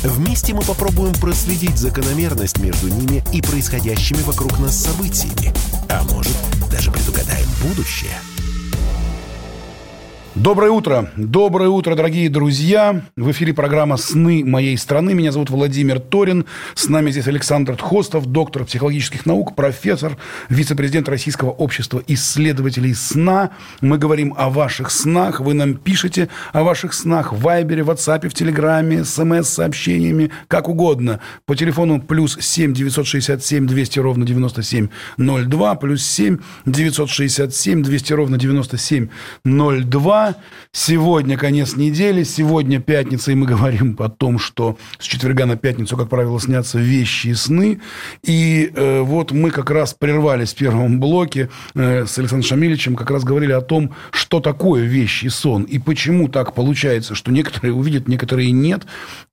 Вместе 0.01 0.53
мы 0.53 0.61
попробуем 0.61 1.13
проследить 1.15 1.77
закономерность 1.77 2.59
между 2.59 2.87
ними 2.87 3.21
и 3.33 3.41
происходящими 3.41 4.21
вокруг 4.21 4.57
нас 4.57 4.81
событиями. 4.81 5.53
А 5.89 6.01
может, 6.03 6.31
даже 6.71 6.93
предугадаем 6.93 7.49
будущее– 7.61 8.17
Доброе 10.39 10.69
утро. 10.69 11.09
Доброе 11.17 11.69
утро, 11.69 11.95
дорогие 11.95 12.29
друзья. 12.29 13.01
В 13.15 13.31
эфире 13.31 13.55
программа 13.55 13.97
«Сны 13.97 14.45
моей 14.45 14.77
страны». 14.77 15.15
Меня 15.15 15.31
зовут 15.31 15.49
Владимир 15.49 15.99
Торин. 15.99 16.45
С 16.75 16.89
нами 16.89 17.09
здесь 17.09 17.27
Александр 17.27 17.75
Тхостов, 17.75 18.27
доктор 18.27 18.63
психологических 18.63 19.25
наук, 19.25 19.55
профессор, 19.55 20.15
вице-президент 20.49 21.09
Российского 21.09 21.49
общества 21.49 22.03
исследователей 22.05 22.93
сна. 22.93 23.49
Мы 23.81 23.97
говорим 23.97 24.35
о 24.37 24.51
ваших 24.51 24.91
снах. 24.91 25.39
Вы 25.39 25.55
нам 25.55 25.73
пишете 25.73 26.29
о 26.53 26.61
ваших 26.61 26.93
снах 26.93 27.33
в 27.33 27.41
Вайбере, 27.41 27.81
в 27.81 27.89
WhatsApp, 27.89 28.29
в 28.29 28.33
Телеграме, 28.35 29.05
смс-сообщениями, 29.05 30.29
как 30.47 30.69
угодно. 30.69 31.19
По 31.47 31.55
телефону 31.55 31.99
плюс 31.99 32.37
7 32.39 32.75
967 32.75 33.65
200 33.65 33.99
ровно 33.99 34.23
9702, 34.23 35.75
плюс 35.75 36.05
7 36.05 36.37
967 36.67 37.81
200 37.81 38.13
ровно 38.13 38.37
9702. 38.37 40.26
Сегодня 40.71 41.37
конец 41.37 41.75
недели, 41.75 42.23
сегодня 42.23 42.79
пятница, 42.79 43.31
и 43.31 43.35
мы 43.35 43.45
говорим 43.45 43.95
о 43.99 44.09
том, 44.09 44.39
что 44.39 44.77
с 44.99 45.05
четверга 45.05 45.45
на 45.45 45.55
пятницу, 45.55 45.97
как 45.97 46.09
правило, 46.09 46.39
снятся 46.39 46.79
вещи 46.79 47.27
и 47.27 47.33
сны. 47.33 47.79
И 48.23 48.71
э, 48.73 49.01
вот 49.01 49.31
мы 49.31 49.51
как 49.51 49.71
раз 49.71 49.93
прервались 49.93 50.53
в 50.53 50.57
первом 50.57 50.99
блоке 50.99 51.49
э, 51.73 52.05
с 52.05 52.17
Александром 52.17 52.43
Шамилевичем, 52.43 52.95
как 52.95 53.11
раз 53.11 53.23
говорили 53.23 53.53
о 53.53 53.61
том, 53.61 53.93
что 54.11 54.39
такое 54.39 54.83
вещи 54.83 55.25
и 55.25 55.29
сон, 55.29 55.63
и 55.63 55.79
почему 55.79 56.27
так 56.27 56.53
получается, 56.53 57.15
что 57.15 57.31
некоторые 57.31 57.73
увидят, 57.73 58.07
некоторые 58.07 58.51
нет, 58.51 58.85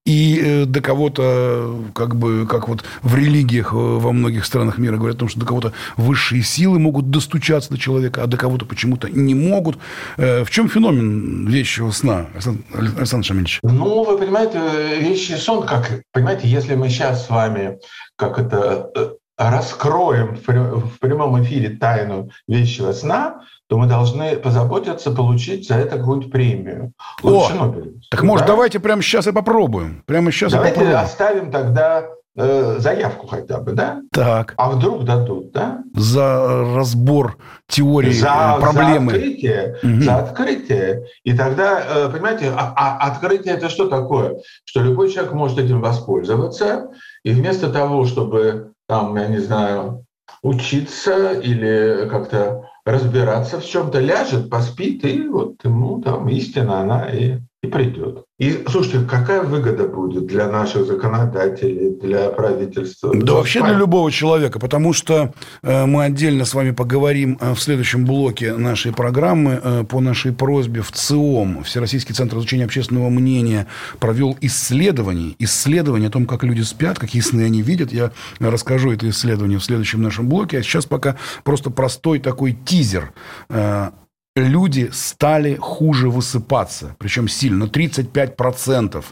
и 0.06 0.38
э, 0.42 0.64
до 0.66 0.82
кого-то, 0.82 1.82
как 1.94 2.16
бы, 2.16 2.46
как 2.46 2.68
вот 2.68 2.84
в 3.02 3.14
религиях 3.14 3.72
э, 3.72 3.76
во 3.76 4.12
многих 4.12 4.44
странах 4.44 4.76
мира 4.76 4.96
говорят 4.96 5.16
о 5.16 5.20
том, 5.20 5.28
что 5.28 5.40
до 5.40 5.46
кого-то 5.46 5.72
высшие 5.96 6.42
силы 6.42 6.78
могут 6.78 7.10
достучаться 7.10 7.70
до 7.70 7.78
человека, 7.78 8.22
а 8.22 8.26
до 8.26 8.36
кого-то 8.36 8.66
почему-то 8.66 9.08
не 9.08 9.34
могут. 9.34 9.78
Э, 10.18 10.44
в 10.44 10.50
чем 10.50 10.68
феномен 10.68 10.83
вещего 10.92 11.90
сна, 11.90 12.26
Александр 12.74 13.24
Шамильевич? 13.26 13.60
Ну, 13.62 14.04
вы 14.04 14.18
понимаете, 14.18 14.58
вещий 15.00 15.36
сон, 15.36 15.66
как, 15.66 16.02
понимаете, 16.12 16.48
если 16.48 16.74
мы 16.74 16.88
сейчас 16.88 17.26
с 17.26 17.30
вами, 17.30 17.78
как 18.16 18.38
это, 18.38 18.90
раскроем 19.36 20.36
в 20.36 20.98
прямом 21.00 21.42
эфире 21.42 21.70
тайну 21.70 22.30
вещего 22.46 22.92
сна, 22.92 23.40
то 23.68 23.78
мы 23.78 23.86
должны 23.86 24.36
позаботиться 24.36 25.10
получить 25.10 25.66
за 25.66 25.76
это 25.76 25.98
какую-нибудь 25.98 26.30
премию. 26.30 26.92
Лучше 27.22 27.54
О, 27.54 27.74
Так 28.10 28.22
может, 28.22 28.46
давайте 28.46 28.78
прямо 28.78 29.02
сейчас 29.02 29.26
и 29.26 29.32
попробуем. 29.32 30.02
Прямо 30.06 30.30
сейчас 30.30 30.52
давайте 30.52 30.74
и 30.74 30.78
попробуем. 30.78 31.04
оставим 31.04 31.50
тогда 31.50 32.08
э, 32.36 32.76
заявку 32.78 33.26
хотя 33.26 33.58
бы, 33.58 33.72
да? 33.72 34.00
Так. 34.12 34.54
А 34.56 34.70
вдруг 34.70 35.04
дадут, 35.04 35.52
да? 35.52 35.82
За 35.94 36.74
разбор 36.74 37.38
теории 37.68 38.12
за, 38.12 38.56
проблемы. 38.60 39.12
За 39.12 39.16
открытие, 39.16 39.76
угу. 39.82 40.02
за 40.02 40.16
открытие. 40.18 41.06
И 41.24 41.32
тогда, 41.36 41.80
э, 41.80 42.08
понимаете, 42.10 42.52
а, 42.56 42.74
а 42.76 43.10
открытие 43.10 43.54
это 43.54 43.68
что 43.68 43.88
такое? 43.88 44.36
Что 44.64 44.80
любой 44.80 45.10
человек 45.10 45.32
может 45.32 45.58
этим 45.58 45.80
воспользоваться, 45.80 46.90
и 47.24 47.30
вместо 47.32 47.70
того, 47.70 48.04
чтобы 48.04 48.72
там, 48.86 49.16
я 49.16 49.28
не 49.28 49.38
знаю, 49.38 50.04
учиться 50.42 51.32
или 51.32 52.08
как-то 52.10 52.68
разбираться 52.84 53.60
в 53.60 53.64
чем-то, 53.64 53.98
ляжет, 53.98 54.50
поспит, 54.50 55.04
и 55.04 55.26
вот 55.26 55.64
ему 55.64 56.02
там 56.02 56.28
истина, 56.28 56.80
она 56.80 57.08
и, 57.10 57.38
и 57.64 57.66
придет. 57.66 58.24
И 58.38 58.64
слушайте, 58.68 59.06
какая 59.08 59.42
выгода 59.42 59.86
будет 59.88 60.26
для 60.26 60.48
наших 60.48 60.86
законодателей, 60.86 61.90
для 61.90 62.30
правительства? 62.30 63.10
Да 63.14 63.32
ну, 63.32 63.34
вообще 63.36 63.62
для 63.62 63.74
любого 63.74 64.10
человека, 64.10 64.58
потому 64.58 64.92
что 64.92 65.32
э, 65.62 65.86
мы 65.86 66.04
отдельно 66.04 66.44
с 66.44 66.54
вами 66.54 66.72
поговорим 66.72 67.38
э, 67.40 67.54
в 67.54 67.60
следующем 67.60 68.04
блоке 68.04 68.54
нашей 68.54 68.92
программы 68.92 69.60
э, 69.62 69.84
по 69.84 70.00
нашей 70.00 70.32
просьбе 70.32 70.82
в 70.82 70.92
ЦИОМ, 70.92 71.62
Всероссийский 71.64 72.14
центр 72.14 72.36
изучения 72.38 72.64
общественного 72.64 73.08
мнения, 73.08 73.66
провел 73.98 74.36
исследование, 74.40 75.34
исследование 75.38 76.08
о 76.08 76.12
том, 76.12 76.26
как 76.26 76.42
люди 76.42 76.62
спят, 76.62 76.98
какие 76.98 77.22
сны 77.22 77.42
они 77.42 77.62
видят. 77.62 77.92
Я 77.92 78.10
расскажу 78.40 78.92
это 78.92 79.08
исследование 79.08 79.58
в 79.58 79.64
следующем 79.64 80.02
нашем 80.02 80.28
блоке. 80.28 80.58
А 80.58 80.62
сейчас 80.62 80.86
пока 80.86 81.16
просто 81.44 81.70
простой 81.70 82.18
такой 82.18 82.52
тизер 82.52 83.12
люди 84.36 84.90
стали 84.92 85.56
хуже 85.56 86.08
высыпаться, 86.08 86.96
причем 86.98 87.28
сильно. 87.28 87.64
35% 87.64 89.04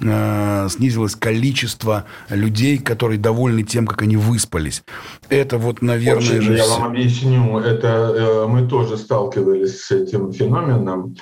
э, 0.00 0.68
снизилось 0.70 1.16
количество 1.16 2.06
людей, 2.30 2.78
которые 2.78 3.18
довольны 3.18 3.62
тем, 3.62 3.86
как 3.86 4.02
они 4.02 4.16
выспались. 4.16 4.82
Это 5.28 5.58
вот, 5.58 5.82
наверное... 5.82 6.38
Очень, 6.38 6.40
же... 6.40 6.56
Я 6.56 6.66
вам 6.66 6.84
объясню. 6.84 7.58
Это 7.58 7.88
э, 7.88 8.46
мы 8.46 8.66
тоже 8.66 8.96
сталкивались 8.96 9.84
с 9.84 9.90
этим 9.90 10.32
феноменом. 10.32 11.16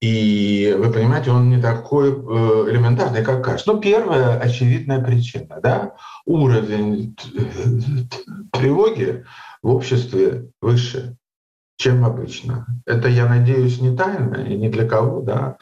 И 0.00 0.74
вы 0.78 0.90
понимаете, 0.90 1.30
он 1.30 1.50
не 1.50 1.60
такой 1.60 2.10
э, 2.10 2.70
элементарный, 2.70 3.22
как 3.22 3.44
кажется. 3.44 3.72
Ну, 3.72 3.80
первая 3.80 4.38
очевидная 4.38 5.02
причина, 5.02 5.58
да, 5.62 5.94
уровень 6.24 7.14
тревоги 8.52 9.24
в 9.62 9.68
обществе 9.68 10.48
выше 10.60 11.16
чем 11.76 12.04
обычно. 12.04 12.66
Это, 12.86 13.08
я 13.08 13.26
надеюсь, 13.26 13.80
не 13.80 13.96
тайна 13.96 14.36
и 14.36 14.56
ни 14.56 14.68
для 14.68 14.86
кого, 14.88 15.20
да. 15.20 15.56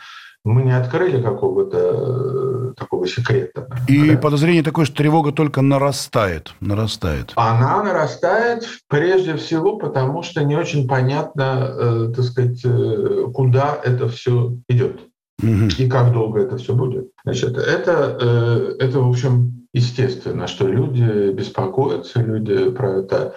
Мы 0.45 0.63
не 0.63 0.77
открыли 0.77 1.23
какого-то 1.23 1.79
э, 1.79 2.75
такого 2.77 3.07
секрета. 3.07 3.67
И 3.89 4.11
да. 4.11 4.19
подозрение 4.19 4.63
такое, 4.63 4.85
что 4.85 4.97
тревога 4.97 5.33
только 5.33 5.63
нарастает, 5.63 6.53
нарастает. 6.61 7.33
Она 7.35 7.83
нарастает 7.83 8.65
прежде 8.89 9.37
всего 9.37 9.79
потому, 9.79 10.23
что 10.23 10.45
не 10.45 10.55
очень 10.55 10.87
понятно, 10.87 11.71
э, 11.71 12.13
так 12.15 12.25
сказать, 12.27 12.61
э, 12.63 13.25
куда 13.33 13.79
это 13.83 14.07
все 14.09 14.55
идет 14.69 15.01
угу. 15.43 15.69
и 15.79 15.89
как 15.89 16.13
долго 16.13 16.41
это 16.41 16.59
все 16.59 16.75
будет. 16.75 17.09
Значит, 17.25 17.57
это, 17.57 18.77
это 18.79 19.01
в 19.01 19.09
общем 19.09 19.55
естественно, 19.75 20.47
что 20.47 20.67
люди 20.69 21.33
беспокоятся, 21.33 22.21
люди 22.21 22.71
про 22.71 23.01
это 23.01 23.35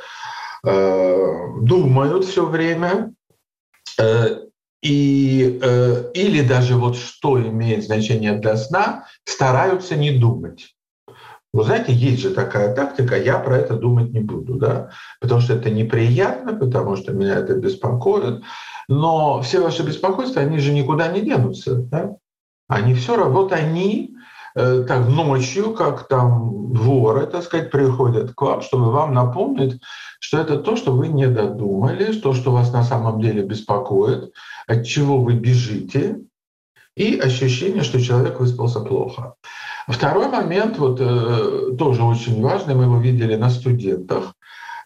думают 1.61 2.25
все 2.25 2.45
время, 2.45 3.13
и, 4.83 5.59
или 6.13 6.41
даже 6.47 6.75
вот 6.75 6.97
что 6.97 7.41
имеет 7.41 7.83
значение 7.83 8.33
для 8.33 8.57
сна, 8.57 9.05
стараются 9.25 9.95
не 9.95 10.11
думать. 10.11 10.75
Вы 11.53 11.63
знаете, 11.63 11.93
есть 11.93 12.21
же 12.21 12.31
такая 12.31 12.75
тактика, 12.75 13.17
я 13.17 13.39
про 13.39 13.57
это 13.57 13.75
думать 13.75 14.11
не 14.11 14.19
буду, 14.19 14.55
да, 14.55 14.91
потому 15.21 15.41
что 15.41 15.53
это 15.53 15.69
неприятно, 15.69 16.53
потому 16.53 16.95
что 16.97 17.13
меня 17.13 17.35
это 17.35 17.53
беспокоит, 17.55 18.43
но 18.87 19.41
все 19.41 19.61
ваши 19.61 19.83
беспокойства, 19.83 20.41
они 20.41 20.59
же 20.59 20.73
никуда 20.73 21.07
не 21.07 21.21
денутся, 21.21 21.75
да? 21.75 22.15
Они 22.67 22.93
все 22.93 23.15
равно, 23.15 23.41
вот 23.41 23.53
они 23.53 24.13
э, 24.13 24.16
так 24.57 25.07
ночью, 25.07 25.73
как 25.73 26.07
там 26.07 26.73
воры, 26.73 27.27
так 27.27 27.43
сказать, 27.43 27.69
приходят 27.69 28.33
к 28.33 28.41
вам, 28.41 28.61
чтобы 28.61 28.91
вам 28.91 29.13
напомнить, 29.13 29.81
что 30.19 30.39
это 30.39 30.57
то, 30.57 30.75
что 30.75 30.93
вы 30.93 31.09
не 31.09 31.27
додумали, 31.27 32.11
то, 32.13 32.33
что 32.33 32.51
вас 32.51 32.73
на 32.73 32.83
самом 32.83 33.21
деле 33.21 33.43
беспокоит, 33.43 34.33
от 34.67 34.85
чего 34.85 35.21
вы 35.21 35.33
бежите, 35.33 36.21
и 36.95 37.19
ощущение, 37.19 37.83
что 37.83 38.01
человек 38.01 38.39
выспался 38.39 38.79
плохо. 38.79 39.35
Второй 39.87 40.29
момент, 40.29 40.79
вот 40.79 40.99
э, 40.99 41.75
тоже 41.77 42.03
очень 42.03 42.41
важный, 42.41 42.73
мы 42.73 42.85
его 42.85 42.97
видели 42.97 43.35
на 43.35 43.49
студентах, 43.49 44.33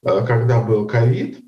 э, 0.04 0.26
когда 0.28 0.62
был 0.62 0.86
ковид, 0.88 1.40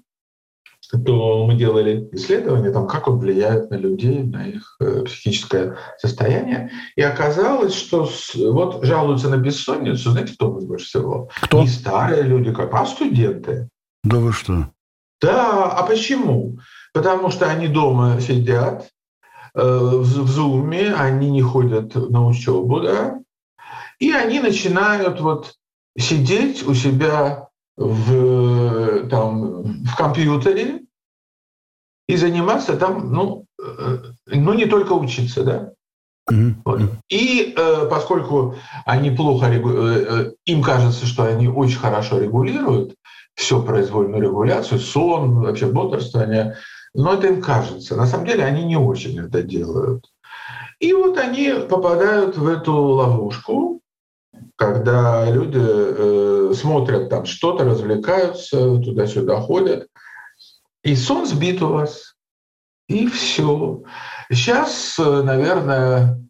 то 0.98 1.46
мы 1.46 1.56
делали 1.56 2.08
исследования, 2.12 2.72
там, 2.72 2.88
как 2.88 3.08
он 3.08 3.18
влияет 3.20 3.70
на 3.72 3.76
людей, 3.76 4.24
на 4.24 4.48
их 4.48 4.76
э, 4.80 5.04
психическое 5.06 5.78
состояние. 5.98 6.72
И 6.96 7.02
оказалось, 7.02 7.74
что 7.74 8.06
с, 8.06 8.36
вот 8.36 8.84
жалуются 8.84 9.30
на 9.30 9.38
бессонницу, 9.38 10.12
знаете, 10.12 10.34
кто 10.34 10.50
больше 10.50 10.86
всего? 10.86 11.30
Кто? 11.42 11.62
Не 11.62 11.68
старые 11.68 12.24
люди, 12.24 12.54
как, 12.54 12.74
а 12.74 12.86
студенты. 12.86 13.70
Да 14.04 14.18
вы 14.18 14.32
что? 14.32 14.70
Да, 15.22 15.72
а 15.72 15.84
почему? 15.84 16.60
Потому 16.94 17.32
что 17.32 17.50
они 17.50 17.68
дома 17.68 18.20
сидят, 18.22 18.90
э, 19.56 19.62
в, 19.62 20.04
в 20.04 20.28
зуме, 20.28 20.94
они 20.94 21.32
не 21.32 21.42
ходят 21.42 21.96
на 21.96 22.26
учебу, 22.28 22.82
да, 22.82 23.20
и 24.00 24.12
они 24.12 24.40
начинают 24.40 25.22
вот 25.22 25.54
сидеть 25.98 26.68
у 26.68 26.74
себя 26.74 27.48
в, 27.78 29.08
там, 29.10 29.64
в 29.86 29.96
компьютере 29.96 30.83
и 32.08 32.16
заниматься 32.16 32.76
там, 32.76 33.12
ну, 33.12 33.46
э, 33.62 33.98
ну 34.28 34.54
не 34.54 34.66
только 34.66 34.94
учиться, 34.94 35.44
да. 35.44 35.72
Вот. 36.64 36.82
И 37.10 37.54
э, 37.56 37.88
поскольку 37.90 38.56
они 38.86 39.12
плохо, 39.12 39.48
э, 39.48 39.60
э, 39.60 40.32
им 40.46 40.62
кажется, 40.62 41.06
что 41.06 41.24
они 41.24 41.48
очень 41.48 41.80
хорошо 41.80 42.20
регулируют 42.20 42.96
все 43.36 43.62
произвольную 43.62 44.22
регуляцию, 44.22 44.80
сон, 44.80 45.42
вообще 45.42 45.66
бодрствование, 45.68 46.56
но 46.94 47.14
это 47.14 47.28
им 47.28 47.42
кажется. 47.42 47.96
На 47.96 48.06
самом 48.06 48.28
деле 48.28 48.46
они 48.46 48.64
не 48.64 48.78
очень 48.78 49.20
это 49.20 49.42
делают. 49.42 50.06
И 50.80 50.94
вот 50.94 51.18
они 51.18 51.52
попадают 51.70 52.38
в 52.38 52.48
эту 52.48 52.74
ловушку, 52.74 53.82
когда 54.56 55.30
люди 55.30 55.60
э, 55.60 56.54
смотрят 56.54 57.10
там 57.10 57.26
что-то, 57.26 57.64
развлекаются, 57.64 58.78
туда-сюда 58.78 59.42
ходят, 59.42 59.88
и 60.84 60.96
сон 60.96 61.26
сбит 61.26 61.62
у 61.62 61.70
вас, 61.70 62.16
и 62.88 63.08
все. 63.08 63.84
Сейчас, 64.30 64.96
наверное, 64.98 66.22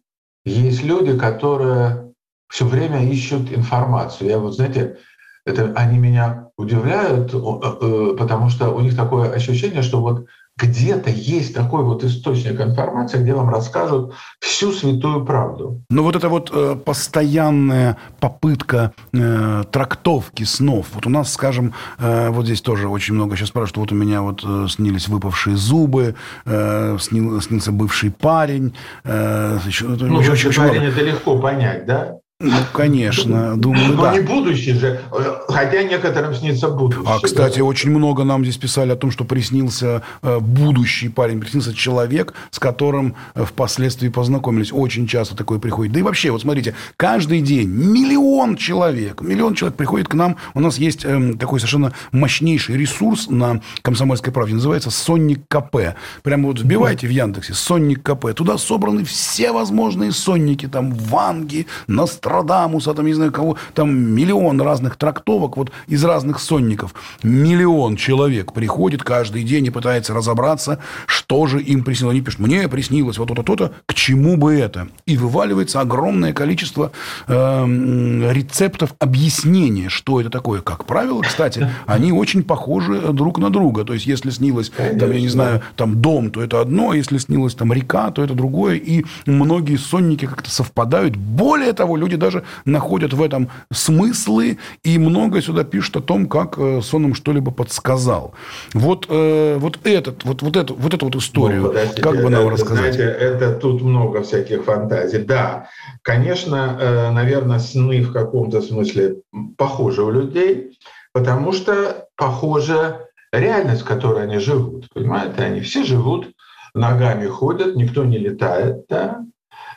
есть 0.44 0.82
люди, 0.82 1.18
которые 1.18 2.12
все 2.48 2.64
время 2.64 3.04
ищут 3.04 3.52
информацию. 3.52 4.30
Я 4.30 4.38
вот, 4.38 4.54
знаете, 4.54 4.98
это 5.44 5.72
они 5.74 5.98
меня 5.98 6.50
удивляют, 6.56 7.34
э, 7.34 8.16
потому 8.16 8.48
что 8.48 8.70
у 8.70 8.80
них 8.80 8.96
такое 8.96 9.32
ощущение, 9.32 9.82
что 9.82 10.00
вот 10.00 10.26
где-то 10.56 11.10
есть 11.10 11.54
такой 11.54 11.82
вот 11.82 12.04
источник 12.04 12.60
информации, 12.60 13.18
где 13.18 13.34
вам 13.34 13.50
расскажут 13.50 14.14
всю 14.38 14.72
святую 14.72 15.24
правду. 15.24 15.82
Но 15.90 16.02
вот 16.04 16.14
эта 16.14 16.28
вот 16.28 16.50
э, 16.52 16.76
постоянная 16.76 17.96
попытка 18.20 18.92
э, 19.12 19.64
трактовки 19.70 20.44
снов. 20.44 20.86
Вот 20.94 21.06
у 21.06 21.10
нас, 21.10 21.32
скажем, 21.32 21.74
э, 21.98 22.30
вот 22.30 22.44
здесь 22.46 22.60
тоже 22.60 22.88
очень 22.88 23.14
много 23.14 23.36
сейчас 23.36 23.48
спрашивают, 23.48 23.90
вот 23.90 23.92
у 23.92 23.96
меня 23.96 24.22
вот 24.22 24.44
э, 24.44 24.66
снились 24.68 25.08
выпавшие 25.08 25.56
зубы, 25.56 26.14
э, 26.44 26.98
снил, 27.00 27.40
снился 27.40 27.72
бывший 27.72 28.12
парень. 28.12 28.74
Э, 29.02 29.58
еще, 29.66 29.86
ну, 29.86 30.20
еще, 30.20 30.32
еще 30.32 30.52
парень 30.52 30.82
много. 30.82 30.86
это 30.86 31.02
легко 31.02 31.38
понять, 31.38 31.86
да? 31.86 32.18
Ну, 32.40 32.52
конечно, 32.72 33.56
думаю, 33.56 33.94
Но 33.94 34.02
да. 34.02 34.12
не 34.12 34.18
будущее 34.18 34.74
же, 34.74 35.00
хотя 35.46 35.84
некоторым 35.84 36.34
снится 36.34 36.68
будущее. 36.68 37.04
А, 37.06 37.20
кстати, 37.20 37.60
очень 37.60 37.90
много 37.90 38.24
нам 38.24 38.42
здесь 38.42 38.56
писали 38.56 38.90
о 38.90 38.96
том, 38.96 39.12
что 39.12 39.24
приснился 39.24 40.02
э, 40.20 40.40
будущий 40.40 41.08
парень, 41.08 41.40
приснился 41.40 41.72
человек, 41.72 42.34
с 42.50 42.58
которым 42.58 43.14
э, 43.36 43.44
впоследствии 43.44 44.08
познакомились. 44.08 44.72
Очень 44.72 45.06
часто 45.06 45.36
такое 45.36 45.60
приходит. 45.60 45.92
Да 45.92 46.00
и 46.00 46.02
вообще, 46.02 46.32
вот 46.32 46.40
смотрите, 46.40 46.74
каждый 46.96 47.40
день 47.40 47.68
миллион 47.68 48.56
человек, 48.56 49.20
миллион 49.20 49.54
человек 49.54 49.76
приходит 49.76 50.08
к 50.08 50.14
нам. 50.14 50.36
У 50.54 50.60
нас 50.60 50.76
есть 50.76 51.04
эм, 51.04 51.38
такой 51.38 51.60
совершенно 51.60 51.92
мощнейший 52.10 52.76
ресурс 52.76 53.28
на 53.30 53.60
Комсомольской 53.82 54.32
правде, 54.32 54.54
называется 54.54 54.90
«Сонник 54.90 55.46
КП». 55.46 55.94
Прямо 56.24 56.48
вот 56.48 56.60
вбивайте 56.60 57.06
в 57.06 57.10
Яндексе 57.10 57.54
«Сонник 57.54 58.02
КП». 58.02 58.34
Туда 58.34 58.58
собраны 58.58 59.04
все 59.04 59.52
возможные 59.52 60.10
сонники, 60.10 60.66
там 60.66 60.92
Ванги, 60.94 61.68
Нострадамус, 61.86 62.23
Нострадамуса, 62.24 62.94
там, 62.94 63.06
не 63.06 63.14
знаю 63.14 63.32
кого, 63.32 63.56
там 63.74 63.94
миллион 63.94 64.60
разных 64.60 64.96
трактовок 64.96 65.56
вот 65.56 65.70
из 65.86 66.04
разных 66.04 66.40
сонников. 66.40 66.94
Миллион 67.22 67.96
человек 67.96 68.52
приходит 68.52 69.02
каждый 69.02 69.44
день 69.44 69.66
и 69.66 69.70
пытается 69.70 70.14
разобраться, 70.14 70.78
что 71.06 71.46
же 71.46 71.60
им 71.60 71.84
приснилось. 71.84 72.14
Они 72.14 72.22
пишут, 72.22 72.40
мне 72.40 72.68
приснилось 72.68 73.18
вот 73.18 73.28
то-то, 73.28 73.42
то-то, 73.42 73.72
к 73.86 73.94
чему 73.94 74.36
бы 74.36 74.54
это? 74.54 74.88
И 75.06 75.16
вываливается 75.16 75.80
огромное 75.80 76.32
количество 76.32 76.92
э, 77.26 78.30
рецептов 78.32 78.94
объяснения, 78.98 79.88
что 79.88 80.20
это 80.20 80.30
такое. 80.30 80.60
Как 80.60 80.86
правило, 80.86 81.22
кстати, 81.22 81.68
они 81.86 82.12
очень 82.12 82.42
похожи 82.42 83.12
друг 83.12 83.38
на 83.38 83.50
друга. 83.50 83.84
То 83.84 83.94
есть, 83.94 84.06
если 84.06 84.30
снилось, 84.30 84.70
там, 84.70 85.10
я 85.10 85.20
не 85.20 85.28
знаю, 85.28 85.62
там 85.76 86.00
дом, 86.00 86.30
то 86.30 86.42
это 86.42 86.60
одно, 86.60 86.94
если 86.94 87.18
снилось 87.18 87.54
там 87.54 87.72
река, 87.72 88.10
то 88.10 88.22
это 88.22 88.34
другое. 88.34 88.76
И 88.76 89.04
многие 89.26 89.76
сонники 89.76 90.26
как-то 90.26 90.50
совпадают. 90.50 91.16
Более 91.16 91.72
того, 91.72 91.96
люди 91.96 92.13
люди 92.14 92.20
даже 92.20 92.42
находят 92.64 93.12
в 93.12 93.22
этом 93.22 93.48
смыслы 93.72 94.58
и 94.82 94.98
много 94.98 95.42
сюда 95.42 95.64
пишут 95.64 95.96
о 95.96 96.00
том, 96.00 96.26
как 96.26 96.58
э, 96.58 96.80
сон 96.82 97.04
им 97.04 97.14
что-либо 97.14 97.50
подсказал. 97.50 98.32
Вот, 98.74 99.06
э, 99.08 99.56
вот, 99.58 99.78
этот, 99.84 100.24
вот, 100.24 100.42
вот, 100.42 100.56
эту, 100.56 100.74
вот 100.74 100.94
эту 100.94 101.06
вот 101.06 101.16
историю, 101.16 101.62
ну, 101.62 102.02
как 102.02 102.22
бы 102.22 102.30
нам 102.30 102.42
это, 102.42 102.50
рассказать? 102.50 102.94
Знаете, 102.94 103.02
это 103.02 103.54
тут 103.54 103.82
много 103.82 104.22
всяких 104.22 104.64
фантазий. 104.64 105.18
Да, 105.18 105.68
конечно, 106.02 106.78
э, 106.80 107.10
наверное, 107.10 107.58
сны 107.58 108.02
в 108.02 108.12
каком-то 108.12 108.60
смысле 108.62 109.16
похожи 109.56 110.02
у 110.02 110.10
людей, 110.10 110.78
потому 111.12 111.52
что 111.52 112.06
похожа 112.16 113.00
реальность, 113.32 113.82
в 113.82 113.86
которой 113.86 114.24
они 114.24 114.38
живут. 114.38 114.88
Понимаете, 114.94 115.42
они 115.42 115.60
все 115.60 115.84
живут, 115.84 116.30
ногами 116.74 117.26
ходят, 117.26 117.76
никто 117.76 118.04
не 118.04 118.18
летает, 118.18 118.86
да, 118.88 119.24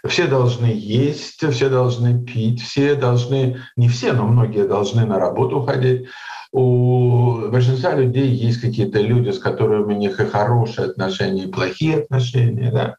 все 0.06 0.28
должны 0.28 0.68
есть, 0.68 1.48
все 1.52 1.70
должны 1.70 2.24
пить, 2.24 2.62
все 2.62 2.96
должны, 2.96 3.58
не 3.76 3.88
все, 3.88 4.14
но 4.14 4.26
многие 4.28 4.68
должны 4.68 5.06
на 5.06 5.20
работу 5.20 5.62
ходить. 5.62 6.08
У 6.52 7.50
большинства 7.50 7.94
людей 7.94 8.28
есть 8.28 8.62
какие-то 8.62 9.00
люди, 9.00 9.30
с 9.30 9.40
которыми 9.40 9.94
у 9.94 9.98
них 9.98 10.20
и 10.20 10.26
хорошие 10.26 10.88
отношения, 10.88 11.44
и 11.44 11.52
плохие 11.52 12.00
отношения. 12.00 12.72
Да? 12.72 12.96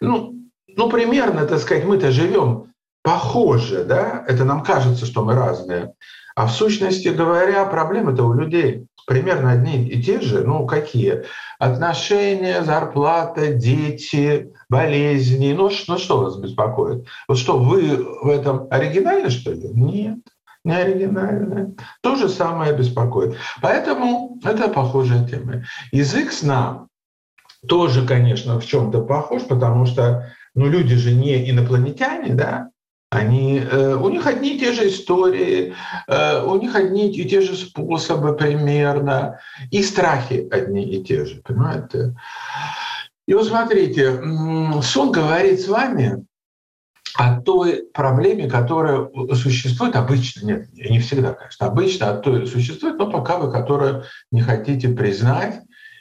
Ну, 0.00 0.34
ну, 0.76 0.90
примерно, 0.90 1.46
так 1.46 1.60
сказать, 1.60 1.84
мы-то 1.84 2.10
живем 2.10 2.68
похоже, 3.02 3.84
да, 3.84 4.24
это 4.28 4.44
нам 4.44 4.62
кажется, 4.62 5.06
что 5.06 5.24
мы 5.24 5.34
разные. 5.34 5.94
А 6.34 6.46
в 6.46 6.52
сущности 6.52 7.08
говоря, 7.08 7.64
проблемы-то 7.64 8.24
у 8.24 8.34
людей 8.34 8.86
примерно 9.06 9.52
одни 9.52 9.88
и 9.88 10.02
те 10.02 10.20
же, 10.20 10.44
ну 10.44 10.66
какие? 10.66 11.24
Отношения, 11.58 12.62
зарплата, 12.62 13.52
дети, 13.52 14.52
болезни. 14.68 15.52
Ну, 15.52 15.70
ну 15.88 15.98
что 15.98 16.20
вас 16.20 16.36
беспокоит? 16.36 17.06
Вот 17.26 17.38
что, 17.38 17.58
вы 17.58 17.96
в 18.22 18.28
этом 18.28 18.68
оригинальны, 18.70 19.30
что 19.30 19.52
ли? 19.52 19.68
Нет 19.74 20.18
не 20.64 20.74
оригинальны. 20.74 21.76
То 22.02 22.16
же 22.16 22.28
самое 22.28 22.76
беспокоит. 22.76 23.36
Поэтому 23.62 24.38
это 24.44 24.68
похожая 24.68 25.26
тема. 25.26 25.64
Язык 25.92 26.32
сна 26.32 26.86
тоже, 27.66 28.06
конечно, 28.06 28.60
в 28.60 28.66
чем-то 28.66 29.02
похож, 29.02 29.42
потому 29.42 29.86
что 29.86 30.32
ну, 30.54 30.68
люди 30.68 30.94
же 30.94 31.14
не 31.14 31.50
инопланетяне, 31.50 32.34
да, 32.34 32.70
они, 33.10 33.60
э, 33.60 33.94
у 33.94 34.08
них 34.10 34.26
одни 34.26 34.56
и 34.56 34.58
те 34.58 34.72
же 34.72 34.88
истории, 34.88 35.74
э, 36.06 36.42
у 36.44 36.56
них 36.60 36.74
одни 36.74 37.10
и 37.10 37.28
те 37.28 37.40
же 37.40 37.56
способы 37.56 38.36
примерно, 38.36 39.40
и 39.70 39.82
страхи 39.82 40.46
одни 40.50 40.84
и 40.84 41.02
те 41.02 41.24
же, 41.24 41.40
понимаете? 41.42 42.14
И 43.26 43.34
вот 43.34 43.46
смотрите, 43.46 44.22
сон 44.82 45.12
говорит 45.12 45.60
с 45.60 45.68
вами 45.68 46.24
о 47.14 47.40
той 47.40 47.84
проблеме, 47.94 48.48
которая 48.48 49.08
существует 49.34 49.96
обычно, 49.96 50.46
нет, 50.46 50.72
не 50.72 50.98
всегда, 50.98 51.32
конечно, 51.32 51.66
обычно 51.66 52.10
о 52.10 52.16
той 52.18 52.46
существует, 52.46 52.98
но 52.98 53.10
пока 53.10 53.38
вы 53.38 53.50
которую 53.50 54.04
не 54.30 54.42
хотите 54.42 54.88
признать, 54.88 55.60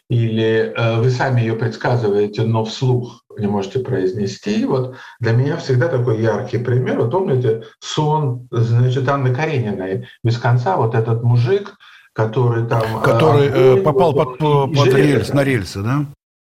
или 0.10 0.74
э, 0.76 1.02
вы 1.02 1.10
сами 1.10 1.42
ее 1.42 1.56
предсказываете, 1.56 2.44
но 2.44 2.64
вслух 2.64 3.26
не 3.40 3.48
можете 3.48 3.80
произнести. 3.80 4.66
Вот 4.66 4.96
для 5.20 5.34
меня 5.34 5.58
всегда 5.58 5.88
такой 5.88 6.22
яркий 6.22 6.58
пример. 6.58 7.00
Вот 7.00 7.12
помните 7.12 7.64
сон, 7.80 8.48
значит, 8.52 9.08
Анны 9.08 9.34
Карениной 9.34 10.08
без 10.24 10.38
конца, 10.38 10.78
вот 10.78 10.96
этот 10.96 11.24
мужик, 11.24 11.78
который 12.14 12.68
там... 12.68 12.82
Э, 12.98 13.02
который 13.02 13.48
э, 13.48 13.82
попал 13.82 14.14
вот, 14.14 14.38
под, 14.38 14.76
под 14.76 14.94
рельс, 14.94 15.30
на 15.34 15.44
рельсы, 15.44 15.82
да? 15.82 16.06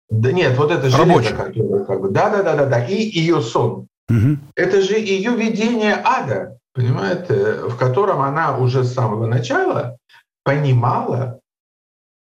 Да 0.10 0.32
нет, 0.32 0.58
вот 0.58 0.72
это 0.72 0.90
железо, 0.90 1.36
которое 1.36 1.86
как 1.86 2.02
бы... 2.02 2.10
Да-да-да-да-да. 2.10 2.86
И 2.86 2.96
ее 2.96 3.42
сон. 3.42 3.88
Угу. 4.10 4.38
Это 4.56 4.82
же 4.82 4.96
ее 4.96 5.32
видение 5.32 6.02
ада, 6.04 6.58
понимаете, 6.74 7.68
в 7.70 7.78
котором 7.78 8.22
она 8.22 8.58
уже 8.58 8.84
с 8.84 8.94
самого 8.94 9.26
начала 9.26 9.98
понимала, 10.44 11.40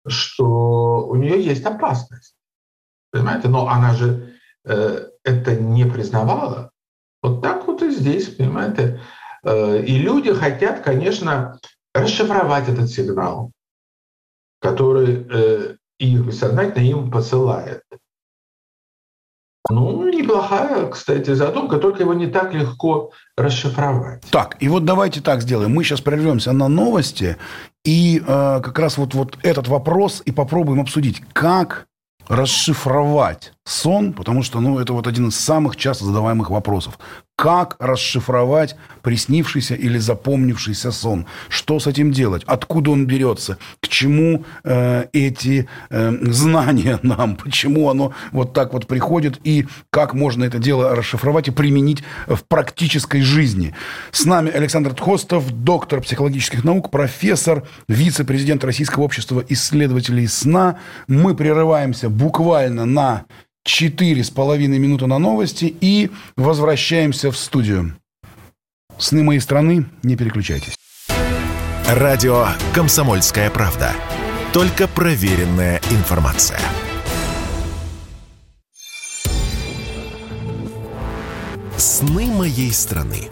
что 0.08 1.08
у 1.08 1.16
нее 1.16 1.44
есть 1.44 1.66
опасность. 1.66 2.36
Понимаете? 3.12 3.48
Но 3.48 3.68
она 3.68 3.96
же 3.96 4.36
это 4.64 5.56
не 5.56 5.86
признавала. 5.86 6.72
Вот 7.22 7.42
так 7.42 7.68
вот 7.68 7.82
и 7.82 7.92
здесь, 7.92 8.30
понимаете? 8.30 9.02
Э, 9.44 9.82
и 9.82 9.98
люди 9.98 10.34
хотят, 10.34 10.82
конечно, 10.82 11.60
расшифровать 11.94 12.70
этот 12.70 12.90
сигнал, 12.90 13.52
который 14.62 15.28
э, 15.30 15.76
их 16.00 16.26
бессознательно 16.26 16.84
им 16.84 17.12
посылает. 17.12 17.84
Ну, 19.70 20.10
неплохая, 20.10 20.88
кстати, 20.88 21.34
задумка, 21.34 21.78
только 21.78 22.02
его 22.02 22.14
не 22.14 22.28
так 22.28 22.54
легко 22.54 23.12
расшифровать. 23.38 24.24
Так, 24.32 24.58
и 24.60 24.68
вот 24.68 24.84
давайте 24.84 25.22
так 25.22 25.42
сделаем. 25.42 25.74
Мы 25.74 25.84
сейчас 25.84 26.02
прервемся 26.02 26.54
на 26.54 26.68
новости, 26.68 27.38
и 27.84 28.20
э, 28.20 28.24
как 28.26 28.80
раз 28.80 28.98
вот, 28.98 29.14
вот 29.14 29.38
этот 29.44 29.68
вопрос 29.68 30.24
и 30.26 30.32
попробуем 30.32 30.82
обсудить, 30.82 31.22
как 31.34 31.86
расшифровать 32.28 33.54
сон, 33.70 34.14
потому 34.14 34.42
что 34.44 34.60
ну, 34.60 34.80
это 34.80 34.94
вот 34.94 35.08
один 35.08 35.28
из 35.28 35.36
самых 35.36 35.76
часто 35.76 36.06
задаваемых 36.06 36.50
вопросов. 36.50 36.98
Как 37.36 37.78
расшифровать 37.80 38.76
приснившийся 39.02 39.76
или 39.76 39.98
запомнившийся 39.98 40.92
сон, 40.92 41.26
что 41.48 41.80
с 41.80 41.88
этим 41.88 42.12
делать, 42.12 42.44
откуда 42.48 42.92
он 42.92 43.06
берется, 43.06 43.58
к 43.80 43.88
чему 43.88 44.44
э, 44.64 45.06
эти 45.14 45.70
э, 45.90 46.18
знания 46.24 47.00
нам, 47.04 47.36
почему 47.36 47.90
оно 47.90 48.14
вот 48.32 48.54
так 48.54 48.74
вот 48.74 48.88
приходит? 48.88 49.40
И 49.44 49.68
как 49.92 50.14
можно 50.14 50.44
это 50.44 50.58
дело 50.58 50.96
расшифровать 50.96 51.48
и 51.48 51.52
применить 51.52 52.04
в 52.28 52.44
практической 52.44 53.22
жизни. 53.22 53.76
С 54.12 54.26
нами 54.26 54.50
Александр 54.52 54.94
Тхостов, 54.94 55.50
доктор 55.52 56.02
психологических 56.02 56.64
наук, 56.64 56.90
профессор, 56.90 57.68
вице-президент 57.88 58.64
Российского 58.64 59.04
общества 59.04 59.44
исследователей 59.48 60.28
сна. 60.28 60.80
Мы 61.08 61.36
прерываемся 61.36 62.10
буквально 62.10 62.86
на 62.86 63.26
четыре 63.64 64.24
с 64.24 64.30
половиной 64.30 64.80
минуты 64.80 65.08
на 65.08 65.20
новости 65.20 65.74
и 65.80 66.10
возвращаемся 66.36 67.32
в 67.32 67.38
студию. 67.38 67.96
Сны 68.98 69.24
моей 69.24 69.40
страны, 69.40 69.86
не 70.04 70.16
переключайтесь. 70.16 70.76
Радио 71.88 72.48
«Комсомольская 72.74 73.50
правда». 73.50 73.94
Только 74.54 74.88
проверенная 74.88 75.82
информация. 75.92 76.60
«Сны 81.78 82.26
моей 82.26 82.74
страны». 82.74 83.30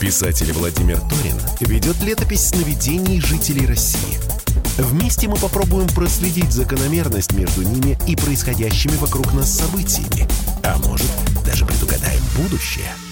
Писатель 0.00 0.52
Владимир 0.52 1.00
Торин 1.00 1.38
ведет 1.60 2.00
летопись 2.02 2.48
сновидений 2.48 3.20
жителей 3.20 3.66
России– 3.66 4.18
Вместе 4.78 5.26
мы 5.26 5.36
попробуем 5.36 5.88
проследить 5.88 6.52
закономерность 6.52 7.32
между 7.32 7.62
ними 7.62 7.98
и 8.06 8.14
происходящими 8.14 8.96
вокруг 8.96 9.32
нас 9.32 9.50
событиями. 9.50 10.28
А 10.62 10.76
может, 10.78 11.10
даже 11.44 11.64
предугадаем 11.64 12.22
будущее– 12.36 12.90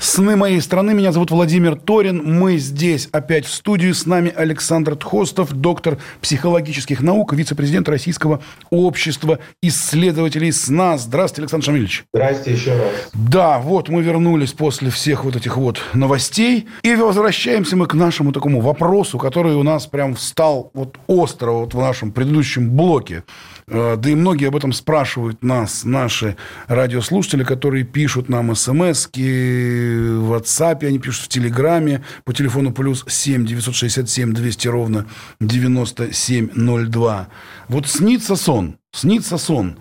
Сны 0.00 0.34
моей 0.34 0.62
страны. 0.62 0.94
Меня 0.94 1.12
зовут 1.12 1.30
Владимир 1.30 1.76
Торин. 1.76 2.22
Мы 2.24 2.56
здесь 2.56 3.10
опять 3.12 3.44
в 3.44 3.52
студии. 3.52 3.92
С 3.92 4.06
нами 4.06 4.32
Александр 4.34 4.96
Тхостов, 4.96 5.52
доктор 5.52 5.98
психологических 6.22 7.02
наук, 7.02 7.34
вице-президент 7.34 7.86
Российского 7.86 8.40
общества 8.70 9.40
исследователей 9.62 10.52
сна. 10.52 10.96
Здравствуйте, 10.96 11.42
Александр 11.42 11.66
Шамильевич. 11.66 12.04
Здравствуйте 12.14 12.52
еще 12.58 12.70
раз. 12.78 13.10
Да, 13.12 13.58
вот 13.58 13.90
мы 13.90 14.00
вернулись 14.00 14.54
после 14.54 14.88
всех 14.88 15.24
вот 15.24 15.36
этих 15.36 15.58
вот 15.58 15.82
новостей. 15.92 16.66
И 16.82 16.94
возвращаемся 16.94 17.76
мы 17.76 17.84
к 17.86 17.92
нашему 17.92 18.32
такому 18.32 18.62
вопросу, 18.62 19.18
который 19.18 19.54
у 19.54 19.62
нас 19.62 19.86
прям 19.86 20.14
встал 20.14 20.70
вот 20.72 20.96
остро 21.08 21.50
вот 21.50 21.74
в 21.74 21.78
нашем 21.78 22.10
предыдущем 22.10 22.70
блоке. 22.70 23.22
Э, 23.70 23.96
да 23.96 24.10
и 24.10 24.14
многие 24.14 24.48
об 24.48 24.56
этом 24.56 24.72
спрашивают 24.72 25.44
нас, 25.44 25.84
наши 25.84 26.36
радиослушатели, 26.66 27.44
которые 27.44 27.84
пишут 27.84 28.28
нам 28.28 28.54
смс 28.54 29.06
в 29.06 30.32
WhatsApp, 30.32 30.84
они 30.84 30.98
пишут 30.98 31.26
в 31.26 31.28
Телеграме 31.28 32.02
по 32.24 32.34
телефону 32.34 32.72
плюс 32.72 33.04
7 33.06 33.46
967 33.46 34.32
200 34.32 34.68
ровно 34.68 35.06
9702. 35.40 37.28
Вот 37.68 37.86
снится 37.86 38.34
сон, 38.34 38.76
снится 38.92 39.38
сон. 39.38 39.78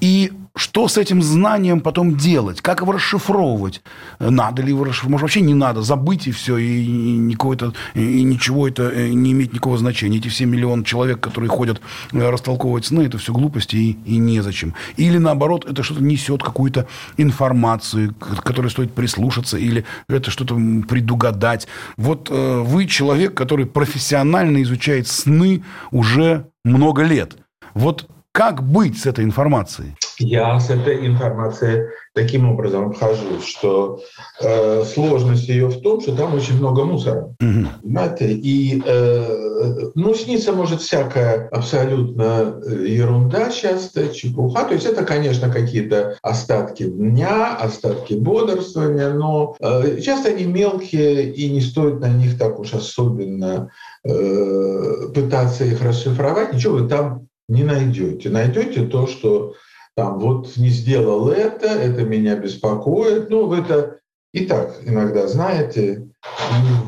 И 0.00 0.30
что 0.54 0.88
с 0.88 0.98
этим 0.98 1.22
знанием 1.22 1.80
потом 1.80 2.18
делать? 2.18 2.60
Как 2.60 2.82
его 2.82 2.92
расшифровывать? 2.92 3.82
Надо 4.18 4.60
ли 4.60 4.68
его 4.68 4.84
расшифровать? 4.84 5.12
Может, 5.12 5.22
вообще 5.22 5.40
не 5.40 5.54
надо. 5.54 5.80
Забыть 5.80 6.26
и 6.26 6.32
все. 6.32 6.58
И, 6.58 6.82
и, 6.82 7.16
никакого 7.16 7.72
и 7.94 8.22
ничего 8.22 8.68
это 8.68 8.90
э, 8.90 9.08
не 9.08 9.32
имеет 9.32 9.54
никакого 9.54 9.78
значения. 9.78 10.18
Эти 10.18 10.28
все 10.28 10.44
миллионы 10.44 10.84
человек, 10.84 11.20
которые 11.20 11.48
ходят 11.48 11.80
э, 12.12 12.28
растолковывать 12.28 12.84
сны, 12.84 13.02
это 13.02 13.16
все 13.16 13.32
глупости 13.32 13.76
и, 13.76 13.98
и 14.04 14.18
незачем. 14.18 14.74
Или 14.98 15.16
наоборот, 15.16 15.64
это 15.64 15.82
что-то 15.82 16.02
несет 16.02 16.42
какую-то 16.42 16.86
информацию, 17.16 18.14
к 18.14 18.42
которой 18.42 18.70
стоит 18.70 18.92
прислушаться, 18.92 19.56
или 19.56 19.86
это 20.10 20.30
что-то 20.30 20.56
предугадать. 20.86 21.68
Вот 21.96 22.28
э, 22.30 22.60
вы 22.60 22.84
человек, 22.84 23.32
который 23.32 23.64
профессионально 23.64 24.62
изучает 24.62 25.08
сны 25.08 25.64
уже 25.90 26.48
много 26.64 27.02
лет. 27.02 27.38
Вот 27.72 28.10
как 28.36 28.62
быть 28.62 28.98
с 28.98 29.06
этой 29.06 29.24
информацией? 29.24 29.94
Я 30.18 30.60
с 30.60 30.68
этой 30.68 31.06
информацией 31.06 31.86
таким 32.14 32.50
образом 32.50 32.88
обхожусь, 32.88 33.46
что 33.46 34.00
э, 34.42 34.84
сложность 34.84 35.48
ее 35.48 35.68
в 35.68 35.80
том, 35.80 36.02
что 36.02 36.14
там 36.14 36.34
очень 36.34 36.58
много 36.58 36.84
мусора. 36.84 37.34
Угу. 37.40 37.66
Понимаете? 37.82 38.32
И 38.32 38.82
э, 38.84 39.90
ну, 39.94 40.14
снится 40.14 40.52
может 40.52 40.82
всякая 40.82 41.48
абсолютно 41.48 42.60
э, 42.66 42.86
ерунда 42.86 43.50
часто, 43.50 44.08
чепуха. 44.08 44.64
То 44.64 44.74
есть 44.74 44.84
это, 44.84 45.02
конечно, 45.04 45.50
какие-то 45.50 46.18
остатки 46.20 46.84
дня, 46.84 47.56
остатки 47.56 48.14
бодрствования, 48.14 49.14
но 49.14 49.56
э, 49.60 49.98
часто 50.02 50.28
они 50.28 50.44
мелкие 50.44 51.32
и 51.32 51.48
не 51.48 51.62
стоит 51.62 52.00
на 52.00 52.08
них 52.08 52.38
так 52.38 52.58
уж 52.58 52.74
особенно 52.74 53.70
э, 54.04 55.08
пытаться 55.14 55.64
их 55.64 55.82
расшифровать. 55.82 56.52
Ничего 56.52 56.76
вы 56.76 56.88
там 56.88 57.25
не 57.48 57.64
найдете. 57.64 58.30
Найдете 58.30 58.86
то, 58.86 59.06
что 59.06 59.54
там 59.94 60.18
вот 60.18 60.56
не 60.56 60.68
сделал 60.68 61.28
это, 61.28 61.66
это 61.66 62.02
меня 62.02 62.36
беспокоит. 62.36 63.30
Ну, 63.30 63.46
вы 63.46 63.58
это 63.58 63.98
и 64.32 64.44
так 64.44 64.76
иногда 64.84 65.26
знаете 65.26 66.08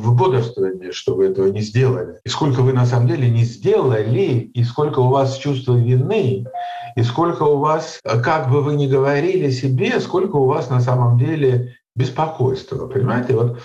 в 0.03 0.14
бодрствовании, 0.14 0.90
что 0.90 1.14
вы 1.14 1.27
этого 1.29 1.47
не 1.47 1.62
сделали. 1.62 2.16
И 2.25 2.29
сколько 2.29 2.61
вы 2.61 2.73
на 2.73 2.85
самом 2.85 3.09
деле 3.09 3.31
не 3.31 3.44
сделали, 3.44 4.51
и 4.53 4.64
сколько 4.64 4.99
у 4.99 5.09
вас 5.09 5.38
чувства 5.38 5.75
вины, 5.77 6.44
и 6.97 7.03
сколько 7.03 7.44
у 7.44 7.59
вас, 7.59 8.01
как 8.23 8.51
бы 8.51 8.61
вы 8.61 8.75
ни 8.75 8.87
говорили 8.87 9.51
себе, 9.51 10.01
сколько 10.01 10.37
у 10.37 10.44
вас 10.44 10.68
на 10.68 10.81
самом 10.81 11.18
деле 11.18 11.77
беспокойства. 11.97 12.87
Понимаете, 12.87 13.35
вот 13.35 13.59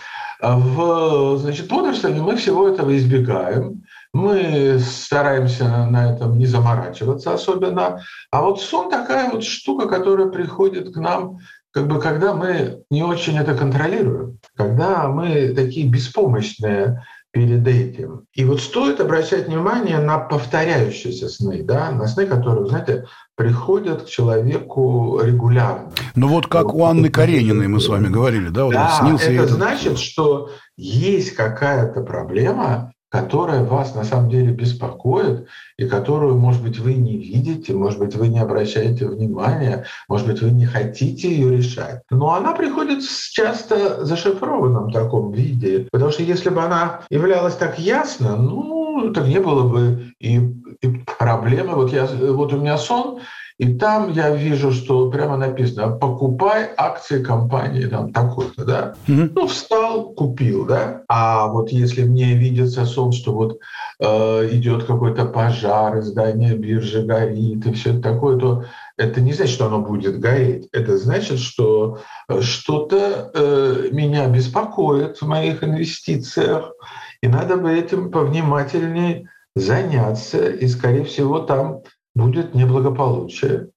в 0.43 1.37
значит, 1.37 1.67
бодрствовании 1.67 2.21
мы 2.21 2.35
всего 2.35 2.67
этого 2.67 2.95
избегаем. 2.97 3.83
Мы 4.13 4.77
стараемся 4.79 5.87
на 5.87 6.13
этом 6.13 6.37
не 6.37 6.45
заморачиваться 6.45 7.33
особенно. 7.33 8.01
А 8.29 8.41
вот 8.41 8.61
сон 8.61 8.89
такая 8.89 9.31
вот 9.31 9.43
штука, 9.43 9.87
которая 9.87 10.27
приходит 10.27 10.93
к 10.93 10.97
нам, 10.97 11.39
как 11.71 11.87
бы 11.87 11.99
когда 11.99 12.33
мы 12.33 12.83
не 12.91 13.01
очень 13.01 13.37
это 13.37 13.55
контролируем, 13.55 14.39
когда 14.55 15.07
мы 15.07 15.53
такие 15.55 15.87
беспомощные 15.87 17.03
перед 17.33 17.67
этим. 17.67 18.27
И 18.33 18.45
вот 18.45 18.61
стоит 18.61 19.01
обращать 19.01 19.47
внимание 19.47 19.97
на 19.97 20.19
повторяющиеся 20.19 21.27
сны, 21.27 21.63
да, 21.63 21.89
на 21.91 22.07
сны, 22.07 22.27
которые, 22.27 22.67
знаете, 22.67 23.07
приходят 23.35 24.03
к 24.03 24.07
человеку 24.07 25.19
регулярно. 25.19 25.91
Ну 26.13 26.27
вот 26.27 26.45
как 26.45 26.75
у 26.75 26.85
Анны 26.85 27.09
Карениной 27.09 27.67
мы 27.67 27.79
с 27.81 27.87
вами 27.87 28.07
говорили, 28.07 28.49
да? 28.49 28.65
Вот 28.65 28.75
да, 28.75 28.99
снился 28.99 29.31
это 29.31 29.45
этот... 29.45 29.49
значит, 29.55 29.97
что 29.97 30.51
есть 30.77 31.31
какая-то 31.31 32.01
проблема, 32.01 32.92
которая 33.13 33.63
вас 33.63 33.93
на 33.93 34.03
самом 34.03 34.31
деле 34.31 34.51
беспокоит 34.51 35.47
и 35.77 35.87
которую, 35.87 36.35
может 36.35 36.63
быть, 36.63 36.79
вы 36.79 36.95
не 36.95 37.15
видите, 37.15 37.71
может 37.73 37.99
быть, 37.99 38.15
вы 38.15 38.27
не 38.27 38.39
обращаете 38.39 39.05
внимания, 39.05 39.85
может 40.09 40.25
быть, 40.25 40.41
вы 40.41 40.49
не 40.49 40.65
хотите 40.65 41.29
ее 41.29 41.55
решать. 41.55 42.01
Но 42.09 42.33
она 42.33 42.53
приходит 42.53 43.03
в 43.03 43.31
часто 43.31 44.03
зашифрованном 44.03 44.91
таком 44.91 45.31
виде, 45.31 45.87
потому 45.91 46.11
что 46.11 46.23
если 46.23 46.49
бы 46.49 46.63
она 46.63 47.01
являлась 47.11 47.55
так 47.55 47.77
ясно, 47.77 48.35
ну, 48.35 49.13
так 49.13 49.27
не 49.27 49.39
было 49.39 49.69
бы 49.69 50.15
и, 50.19 50.39
и 50.81 50.87
проблемы. 51.19 51.75
Вот, 51.75 51.93
я, 51.93 52.07
вот 52.07 52.51
у 52.51 52.57
меня 52.57 52.79
сон, 52.79 53.19
и 53.63 53.75
там 53.75 54.11
я 54.11 54.35
вижу, 54.35 54.73
что 54.73 55.09
прямо 55.09 55.37
написано 55.37 55.95
«покупай 55.95 56.69
акции 56.75 57.23
компании 57.23 57.85
там 57.85 58.11
такой-то», 58.11 58.65
да? 58.65 58.95
Mm-hmm. 59.07 59.31
Ну, 59.33 59.47
встал, 59.47 60.09
купил, 60.09 60.65
да? 60.65 61.03
А 61.07 61.47
вот 61.47 61.69
если 61.69 62.03
мне 62.03 62.33
видится 62.33 62.83
сон, 62.85 63.13
что 63.13 63.31
вот 63.31 63.59
э, 64.01 64.49
идет 64.51 64.83
какой-то 64.83 65.23
пожар, 65.23 66.01
здание 66.01 66.57
биржи 66.57 67.03
горит 67.03 67.65
и 67.65 67.71
все 67.71 67.97
такое, 67.97 68.37
то 68.37 68.65
это 68.97 69.21
не 69.21 69.31
значит, 69.31 69.53
что 69.53 69.67
оно 69.67 69.79
будет 69.79 70.19
гореть. 70.19 70.67
Это 70.73 70.97
значит, 70.97 71.39
что 71.39 71.99
э, 72.27 72.41
что-то 72.41 73.31
э, 73.33 73.87
меня 73.93 74.27
беспокоит 74.27 75.21
в 75.21 75.25
моих 75.25 75.63
инвестициях, 75.63 76.73
и 77.21 77.29
надо 77.29 77.55
бы 77.55 77.71
этим 77.71 78.11
повнимательнее 78.11 79.29
заняться, 79.55 80.49
и, 80.49 80.67
скорее 80.67 81.05
всего, 81.05 81.39
там 81.39 81.83
будет 82.15 82.53
неблагополучие. 82.53 83.69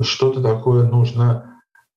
Что-то 0.00 0.42
такое 0.42 0.88
нужно 0.88 1.50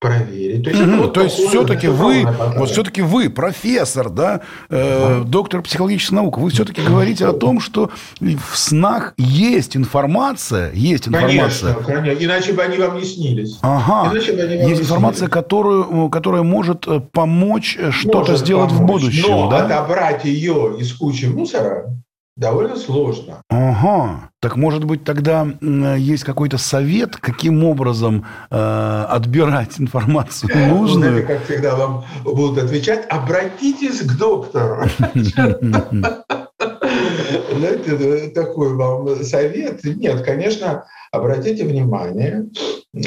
проверить. 0.04 0.66
То 0.66 0.70
есть, 0.70 0.82
mm-hmm. 0.82 1.02
вот 1.02 1.14
то 1.14 1.22
есть 1.22 1.36
все-таки 1.36 1.88
вы, 1.88 2.28
вот 2.58 2.70
все-таки 2.70 3.02
вы, 3.02 3.30
профессор, 3.30 4.10
да, 4.10 4.42
э, 4.70 4.76
mm-hmm. 4.76 5.24
доктор 5.24 5.62
психологических 5.62 6.12
наук, 6.12 6.38
вы 6.38 6.50
все-таки 6.50 6.82
говорите 6.82 7.26
о 7.26 7.32
том, 7.32 7.62
что 7.62 7.90
в 8.20 8.58
снах 8.58 9.14
есть 9.18 9.78
информация, 9.78 10.74
есть 10.74 11.08
информация. 11.08 11.76
Конечно, 11.76 11.94
конечно. 11.94 12.26
иначе 12.26 12.52
бы 12.52 12.64
они 12.64 12.78
вам 12.78 12.98
не 12.98 13.06
снились. 13.06 13.58
Ага. 13.62 14.12
Иначе 14.12 14.34
бы 14.34 14.42
они 14.42 14.58
вам 14.58 14.68
есть 14.68 14.82
не 14.82 14.86
информация, 14.86 15.18
снились. 15.20 15.34
которую, 15.34 16.10
которая 16.10 16.44
может 16.44 16.86
э, 16.86 17.00
помочь 17.00 17.78
э, 17.80 17.92
что-то 17.92 18.36
сделать 18.36 18.72
помочь, 18.72 18.84
в 18.84 18.86
будущем, 18.86 19.32
но 19.32 19.50
да? 19.50 19.66
отобрать 19.66 20.26
ее 20.26 20.76
из 20.80 20.92
кучи 20.92 21.26
мусора 21.26 21.96
довольно 22.36 22.76
сложно. 22.76 23.42
Ага. 23.50 24.30
Так 24.40 24.56
может 24.56 24.84
быть 24.84 25.04
тогда 25.04 25.48
есть 25.98 26.24
какой-то 26.24 26.58
совет, 26.58 27.16
каким 27.16 27.64
образом 27.64 28.26
э, 28.50 29.06
отбирать 29.10 29.80
информацию 29.80 30.50
нужную? 30.70 31.12
Знаете, 31.12 31.28
как 31.28 31.44
всегда 31.46 31.76
вам 31.76 32.06
будут 32.24 32.64
отвечать, 32.64 33.06
обратитесь 33.10 34.02
к 34.02 34.18
доктору. 34.18 34.84
Знаете, 37.56 38.30
такой 38.30 38.76
вам 38.76 39.24
совет. 39.24 39.84
Нет, 39.84 40.22
конечно, 40.24 40.86
обратите 41.12 41.66
внимание, 41.66 42.48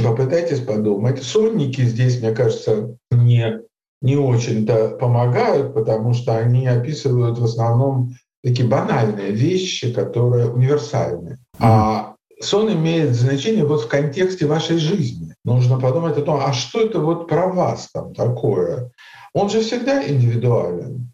попытайтесь 0.02 0.60
подумать. 0.60 1.22
Сонники 1.22 1.82
здесь, 1.82 2.20
мне 2.20 2.32
кажется, 2.32 2.96
не, 3.10 3.60
не 4.00 4.16
очень-то 4.16 4.96
помогают, 5.00 5.74
потому 5.74 6.14
что 6.14 6.36
они 6.36 6.66
описывают 6.66 7.38
в 7.38 7.44
основном 7.44 8.14
такие 8.46 8.68
банальные 8.68 9.32
вещи, 9.32 9.92
которые 9.92 10.48
универсальны. 10.48 11.38
А 11.58 12.14
сон 12.40 12.72
имеет 12.72 13.16
значение 13.16 13.64
вот 13.64 13.82
в 13.82 13.88
контексте 13.88 14.46
вашей 14.46 14.78
жизни. 14.78 15.34
Нужно 15.44 15.80
подумать 15.80 16.16
о 16.16 16.22
том, 16.22 16.40
а 16.40 16.52
что 16.52 16.80
это 16.80 17.00
вот 17.00 17.26
про 17.28 17.48
вас 17.48 17.88
там 17.92 18.14
такое? 18.14 18.92
Он 19.32 19.50
же 19.50 19.62
всегда 19.62 20.06
индивидуален. 20.06 21.12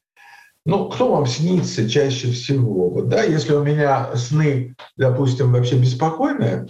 Ну, 0.67 0.91
кто 0.91 1.11
вам 1.11 1.27
снится 1.27 1.89
чаще 1.89 2.31
всего? 2.31 2.91
Вот, 2.91 3.09
да, 3.09 3.23
если 3.23 3.55
у 3.55 3.65
меня 3.65 4.15
сны, 4.15 4.77
допустим, 4.99 5.53
вообще 5.53 5.77
беспокойные, 5.77 6.67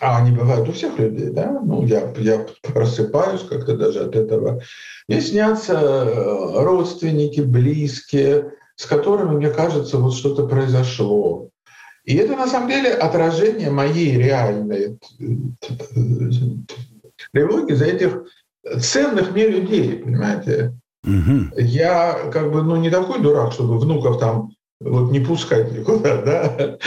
а 0.00 0.18
они 0.18 0.36
бывают 0.36 0.68
у 0.68 0.72
всех 0.72 0.98
людей, 0.98 1.30
да, 1.30 1.60
ну, 1.64 1.84
я, 1.86 2.12
я 2.18 2.46
просыпаюсь 2.62 3.42
как-то 3.48 3.74
даже 3.76 4.00
от 4.00 4.14
этого, 4.14 4.60
мне 5.08 5.20
снятся 5.20 5.72
э, 5.74 6.62
родственники, 6.62 7.40
близкие, 7.40 8.52
с 8.76 8.86
которыми, 8.86 9.36
мне 9.36 9.50
кажется, 9.50 9.98
вот 9.98 10.14
что-то 10.14 10.46
произошло. 10.46 11.48
И 12.04 12.16
это 12.16 12.36
на 12.36 12.46
самом 12.46 12.68
деле 12.68 12.92
отражение 12.92 13.70
моей 13.70 14.16
реальной 14.16 14.98
тревоги 17.32 17.72
за 17.72 17.86
этих 17.86 18.24
ценных 18.80 19.32
мне 19.32 19.48
людей, 19.48 19.96
понимаете? 19.96 20.74
Угу. 21.04 21.58
Я 21.58 22.30
как 22.32 22.52
бы 22.52 22.62
ну, 22.62 22.76
не 22.76 22.90
такой 22.90 23.20
дурак, 23.20 23.52
чтобы 23.52 23.78
внуков 23.78 24.18
там 24.18 24.50
вот 24.80 25.10
не 25.10 25.20
пускать 25.20 25.72
никуда, 25.72 26.22
да. 26.22 26.78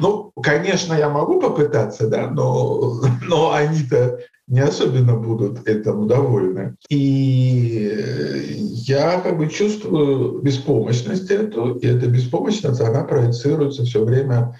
Ну, 0.00 0.32
конечно, 0.42 0.94
я 0.94 1.08
могу 1.08 1.40
попытаться, 1.40 2.08
да, 2.08 2.28
но, 2.28 3.00
но 3.22 3.52
они-то 3.52 4.20
не 4.48 4.60
особенно 4.60 5.16
будут 5.16 5.66
этому 5.66 6.06
довольны. 6.06 6.76
И 6.88 8.56
я 8.86 9.20
как 9.20 9.38
бы 9.38 9.48
чувствую 9.48 10.40
беспомощность 10.40 11.30
эту, 11.30 11.74
и 11.74 11.86
эта 11.86 12.06
беспомощность, 12.06 12.80
она 12.80 13.02
проецируется 13.04 13.84
все 13.84 14.04
время 14.04 14.56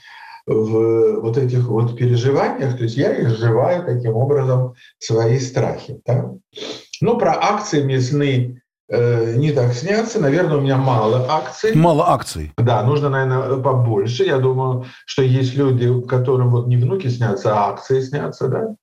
в 0.46 1.20
вот 1.20 1.38
этих 1.38 1.66
вот 1.68 1.96
переживаниях, 1.96 2.77
то 2.77 2.85
есть 2.85 2.96
я 2.96 3.20
изживаю 3.20 3.85
таким 3.85 4.14
образом 4.14 4.75
свои 4.99 5.38
страхи. 5.38 6.01
Да? 6.07 6.31
Ну, 7.01 7.18
про 7.18 7.33
акции 7.33 7.83
мне 7.83 8.01
сны 8.01 8.62
э, 8.88 9.35
не 9.37 9.53
так 9.53 9.75
снятся. 9.75 10.20
Наверное, 10.20 10.57
у 10.57 10.61
меня 10.61 10.77
мало 10.77 11.27
акций. 11.29 11.75
Мало 11.75 12.09
акций. 12.11 12.53
Да, 12.57 12.83
нужно, 12.85 13.09
наверное, 13.09 13.57
побольше. 13.57 14.25
Я 14.25 14.38
думаю, 14.38 14.87
что 15.05 15.22
есть 15.22 15.55
люди, 15.55 16.01
которым 16.07 16.51
вот 16.51 16.68
не 16.68 16.77
внуки 16.77 17.09
снятся, 17.09 17.55
а 17.55 17.70
акции 17.70 18.01
снятся, 18.01 18.49
да. 18.49 18.77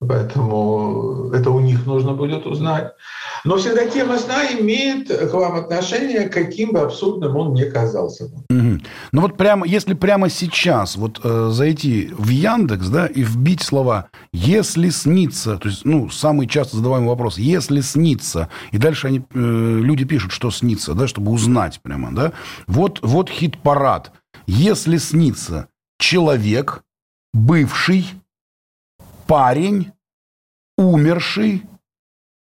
Поэтому 0.00 1.30
это 1.34 1.50
у 1.50 1.60
них 1.60 1.84
нужно 1.84 2.12
будет 2.12 2.46
узнать. 2.46 2.94
Но 3.44 3.56
всегда 3.58 3.86
тема 3.86 4.18
сна 4.18 4.46
имеет 4.58 5.08
к 5.08 5.32
вам 5.34 5.56
отношение, 5.56 6.28
каким 6.28 6.72
бы 6.72 6.80
абсурдным 6.80 7.36
он 7.36 7.52
ни 7.52 7.64
казался. 7.64 8.24
Угу. 8.48 8.80
Ну 9.12 9.20
вот 9.20 9.36
прямо, 9.36 9.66
если 9.66 9.92
прямо 9.92 10.30
сейчас 10.30 10.96
вот 10.96 11.20
э, 11.22 11.50
зайти 11.52 12.12
в 12.16 12.28
Яндекс, 12.28 12.88
да, 12.88 13.06
и 13.06 13.22
вбить 13.22 13.60
слова 13.62 14.08
«если 14.32 14.88
снится», 14.88 15.58
то 15.58 15.68
есть, 15.68 15.84
ну, 15.84 16.08
самый 16.08 16.46
часто 16.46 16.78
задаваемый 16.78 17.10
вопрос 17.10 17.38
«если 17.38 17.82
снится», 17.82 18.48
и 18.72 18.78
дальше 18.78 19.06
они, 19.06 19.18
э, 19.18 19.22
люди 19.34 20.04
пишут, 20.04 20.32
что 20.32 20.50
снится, 20.50 20.94
да, 20.94 21.08
чтобы 21.08 21.30
узнать 21.30 21.80
прямо, 21.82 22.10
да. 22.14 22.32
Вот, 22.66 23.00
вот 23.02 23.28
хит-парад. 23.28 24.12
«Если 24.46 24.96
снится 24.96 25.68
человек, 25.98 26.82
бывший 27.34 28.06
парень, 29.30 29.92
умерший, 30.76 31.62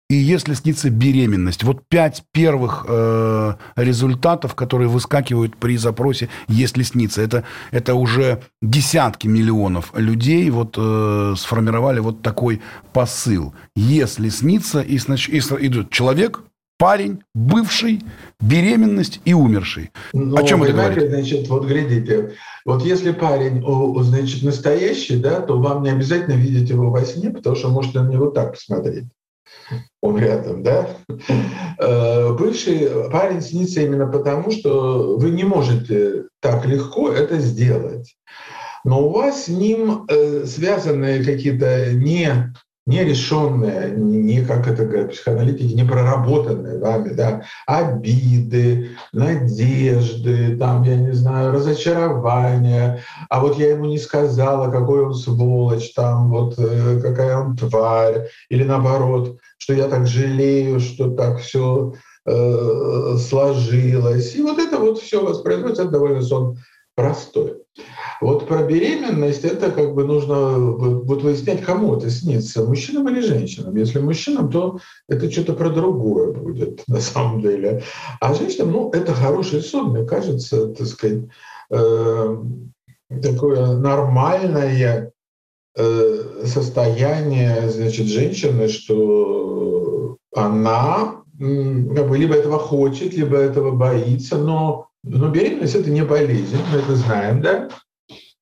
и 0.09 0.15
если 0.15 0.53
снится 0.53 0.89
беременность. 0.89 1.65
Вот 1.65 1.85
пять 1.89 2.23
первых 2.31 2.85
э, 2.87 3.55
результатов, 3.75 4.55
которые 4.55 4.87
выскакивают 4.87 5.57
при 5.57 5.75
запросе 5.75 6.29
«если 6.47 6.83
снится». 6.83 7.21
Это, 7.21 7.43
это 7.71 7.95
уже 7.95 8.41
десятки 8.61 9.27
миллионов 9.27 9.91
людей 9.95 10.49
вот, 10.49 10.75
э, 10.77 11.33
сформировали 11.37 11.99
вот 11.99 12.21
такой 12.21 12.61
посыл. 12.93 13.53
«Если 13.75 14.29
снится», 14.29 14.79
и, 14.79 14.97
значит, 14.97 15.35
и 15.35 15.67
идет 15.67 15.89
человек, 15.89 16.39
парень, 16.77 17.23
бывший, 17.33 18.01
беременность 18.39 19.19
и 19.25 19.33
умерший. 19.33 19.91
Но, 20.13 20.37
О 20.37 20.43
чем 20.43 20.63
это 20.63 20.73
говорит? 20.73 21.09
Значит, 21.09 21.47
вот 21.47 21.65
глядите, 21.65 22.33
вот 22.65 22.83
если 22.83 23.11
парень, 23.11 23.63
значит, 24.03 24.43
настоящий, 24.43 25.17
да, 25.17 25.41
то 25.41 25.59
вам 25.59 25.83
не 25.83 25.89
обязательно 25.89 26.35
видеть 26.35 26.69
его 26.69 26.89
во 26.89 27.03
сне, 27.03 27.31
потому 27.31 27.55
что 27.55 27.69
можете 27.69 28.01
на 28.01 28.09
него 28.09 28.27
так 28.27 28.53
посмотреть. 28.53 29.05
Он 30.01 30.17
рядом, 30.17 30.63
да? 30.63 30.89
Э, 31.79 32.33
бывший 32.33 33.09
парень 33.09 33.41
снится 33.41 33.81
именно 33.81 34.07
потому, 34.07 34.51
что 34.51 35.17
вы 35.17 35.31
не 35.31 35.43
можете 35.43 36.25
так 36.41 36.65
легко 36.65 37.09
это 37.11 37.39
сделать. 37.39 38.15
Но 38.83 39.07
у 39.07 39.09
вас 39.09 39.45
с 39.45 39.47
ним 39.47 40.05
э, 40.07 40.45
связаны 40.45 41.23
какие-то 41.23 41.93
не 41.93 42.53
нерешенные, 42.87 43.91
не, 43.91 44.43
как 44.43 44.65
это 44.65 44.85
говорят 44.85 45.11
психоаналитики, 45.11 45.73
не 45.73 45.83
проработанные 45.83 46.79
вами, 46.79 47.09
да, 47.09 47.43
обиды, 47.67 48.91
надежды, 49.11 50.55
там, 50.57 50.83
я 50.83 50.95
не 50.95 51.11
знаю, 51.11 51.51
разочарования, 51.51 53.01
а 53.29 53.41
вот 53.41 53.57
я 53.57 53.71
ему 53.71 53.85
не 53.85 53.99
сказала, 53.99 54.71
какой 54.71 55.05
он 55.05 55.13
сволочь, 55.13 55.93
там, 55.93 56.31
вот 56.31 56.55
э, 56.57 57.01
какая 57.01 57.37
он 57.37 57.57
тварь, 57.57 58.29
или 58.49 58.63
наоборот, 58.63 59.37
что 59.57 59.73
я 59.73 59.89
так 59.89 60.07
жалею, 60.07 60.79
что 60.79 61.11
так 61.11 61.39
все 61.39 61.93
э, 62.25 63.17
сложилось. 63.19 64.33
И 64.33 64.41
вот 64.41 64.59
это 64.59 64.77
вот 64.77 64.99
все 64.99 65.21
воспроизводится, 65.21 65.83
это 65.83 65.91
довольно 65.91 66.21
сон 66.21 66.57
простой. 66.97 67.61
Вот 68.21 68.47
про 68.47 68.63
беременность 68.63 69.45
это 69.45 69.69
как 69.69 69.93
бы 69.93 70.03
нужно 70.03 70.57
вот 70.57 71.21
выяснять, 71.21 71.63
кому 71.63 71.95
это 71.95 72.09
снится, 72.09 72.65
мужчинам 72.65 73.07
или 73.07 73.21
женщинам. 73.21 73.75
Если 73.75 73.99
мужчинам, 73.99 74.49
то 74.49 74.79
это 75.07 75.31
что-то 75.31 75.53
про 75.53 75.69
другое 75.69 76.33
будет 76.33 76.83
на 76.87 76.99
самом 76.99 77.41
деле. 77.41 77.83
А 78.19 78.33
женщинам, 78.33 78.71
ну, 78.71 78.89
это 78.89 79.13
хороший 79.13 79.61
сон, 79.61 79.91
мне 79.91 80.05
кажется, 80.05 80.69
так 80.69 80.87
сказать, 80.87 81.25
э, 81.69 82.37
такое 83.21 83.77
нормальное 83.77 85.11
э, 85.77 86.43
состояние, 86.45 87.69
значит, 87.69 88.07
женщины, 88.07 88.69
что 88.69 90.17
она 90.35 91.21
как 91.39 92.09
бы 92.09 92.17
либо 92.17 92.33
этого 92.33 92.57
хочет, 92.57 93.13
либо 93.13 93.37
этого 93.37 93.69
боится, 93.69 94.39
но, 94.39 94.87
но 95.09 95.29
беременность 95.29 95.75
это 95.75 95.89
не 95.89 96.03
болезнь, 96.03 96.57
мы 96.71 96.79
это 96.79 96.95
знаем, 96.95 97.41
да? 97.41 97.69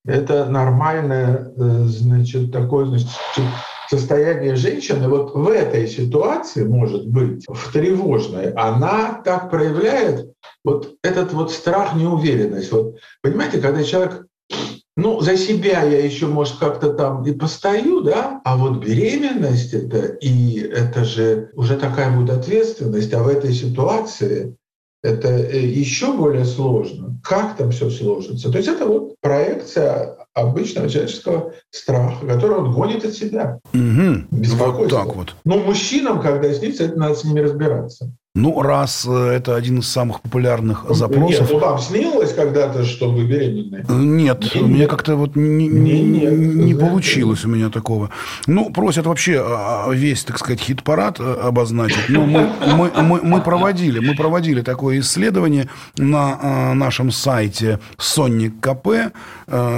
Это 0.06 0.46
нормальное, 0.46 1.52
э, 1.58 1.86
значит, 1.86 2.52
такое 2.52 2.86
значит, 2.86 3.08
состояние 3.90 4.56
женщины 4.56 5.08
вот 5.08 5.34
в 5.34 5.48
этой 5.48 5.88
ситуации, 5.88 6.64
может 6.64 7.08
быть, 7.08 7.46
в 7.48 7.72
тревожной, 7.72 8.52
она 8.52 9.22
так 9.24 9.50
проявляет 9.50 10.32
вот 10.64 10.96
этот 11.04 11.34
вот 11.34 11.52
страх, 11.52 11.96
неуверенность. 11.96 12.72
Вот, 12.72 12.98
понимаете, 13.22 13.60
когда 13.60 13.84
человек 13.84 14.26
ну, 14.98 15.20
за 15.20 15.36
себя 15.36 15.84
я 15.84 16.04
еще, 16.04 16.28
может, 16.28 16.58
как-то 16.58 16.94
там 16.94 17.24
и 17.26 17.34
постою, 17.34 18.02
да, 18.02 18.40
а 18.46 18.56
вот 18.56 18.78
беременность 18.78 19.74
это, 19.74 20.06
и 20.06 20.60
это 20.60 21.04
же 21.04 21.50
уже 21.54 21.76
такая 21.76 22.16
будет 22.16 22.30
ответственность, 22.30 23.14
а 23.14 23.22
в 23.22 23.28
этой 23.28 23.54
ситуации 23.54 24.56
это 25.06 25.30
э, 25.30 25.60
еще 25.66 26.14
более 26.14 26.46
сложно. 26.46 27.20
Как 27.24 27.58
там 27.58 27.72
все 27.72 27.90
сложится? 27.90 28.52
То 28.52 28.58
есть 28.58 28.70
это 28.70 28.86
вот 28.86 29.16
проекция 29.22 30.18
обычного 30.34 30.90
человеческого 30.90 31.54
страха, 31.70 32.26
который 32.26 32.58
он 32.58 32.74
гонит 32.74 33.06
от 33.06 33.14
себя. 33.14 33.60
Угу. 33.74 34.28
Вот 34.32 34.90
так 34.90 35.16
вот. 35.16 35.36
Но 35.46 35.58
мужчинам, 35.58 36.22
когда 36.22 36.54
снится, 36.54 36.86
это 36.86 36.98
надо 36.98 37.16
с 37.16 37.24
ними 37.24 37.40
разбираться. 37.40 38.12
Ну, 38.36 38.62
раз 38.62 39.06
э, 39.08 39.30
это 39.38 39.56
один 39.56 39.80
из 39.80 39.88
самых 39.88 40.20
популярных 40.20 40.86
запросов... 40.90 41.40
Нет, 41.40 41.50
ну 41.54 41.60
вам 41.60 41.80
снилось 41.80 42.34
когда-то, 42.34 42.84
что 42.84 43.10
вы 43.10 43.24
беременны? 43.24 43.86
Нет, 43.88 44.44
нет 44.44 44.56
у 44.58 44.68
меня 44.68 44.88
как-то 44.88 45.16
вот 45.16 45.38
не, 45.38 45.70
не, 45.70 46.02
нет, 46.02 46.34
не 46.34 46.76
получилось 46.76 47.46
у 47.46 47.48
меня 47.48 47.70
такого. 47.70 48.10
Ну, 48.46 48.72
просят 48.72 49.06
вообще 49.06 49.40
а, 49.40 49.86
а, 49.88 49.94
весь, 49.94 50.26
так 50.26 50.38
сказать, 50.38 50.60
хит-парад 50.60 51.22
э, 51.22 51.34
обозначить. 51.44 52.10
Но 52.10 52.26
мы, 52.26 52.50
мы, 52.76 52.92
мы, 53.02 53.22
мы, 53.22 53.42
проводили, 53.42 54.00
мы 54.00 54.16
проводили 54.16 54.62
такое 54.62 55.00
исследование 55.00 55.70
на 55.96 56.74
нашем 56.74 57.12
сайте 57.12 57.80
Сонник 57.98 58.60
КП, 58.60 59.14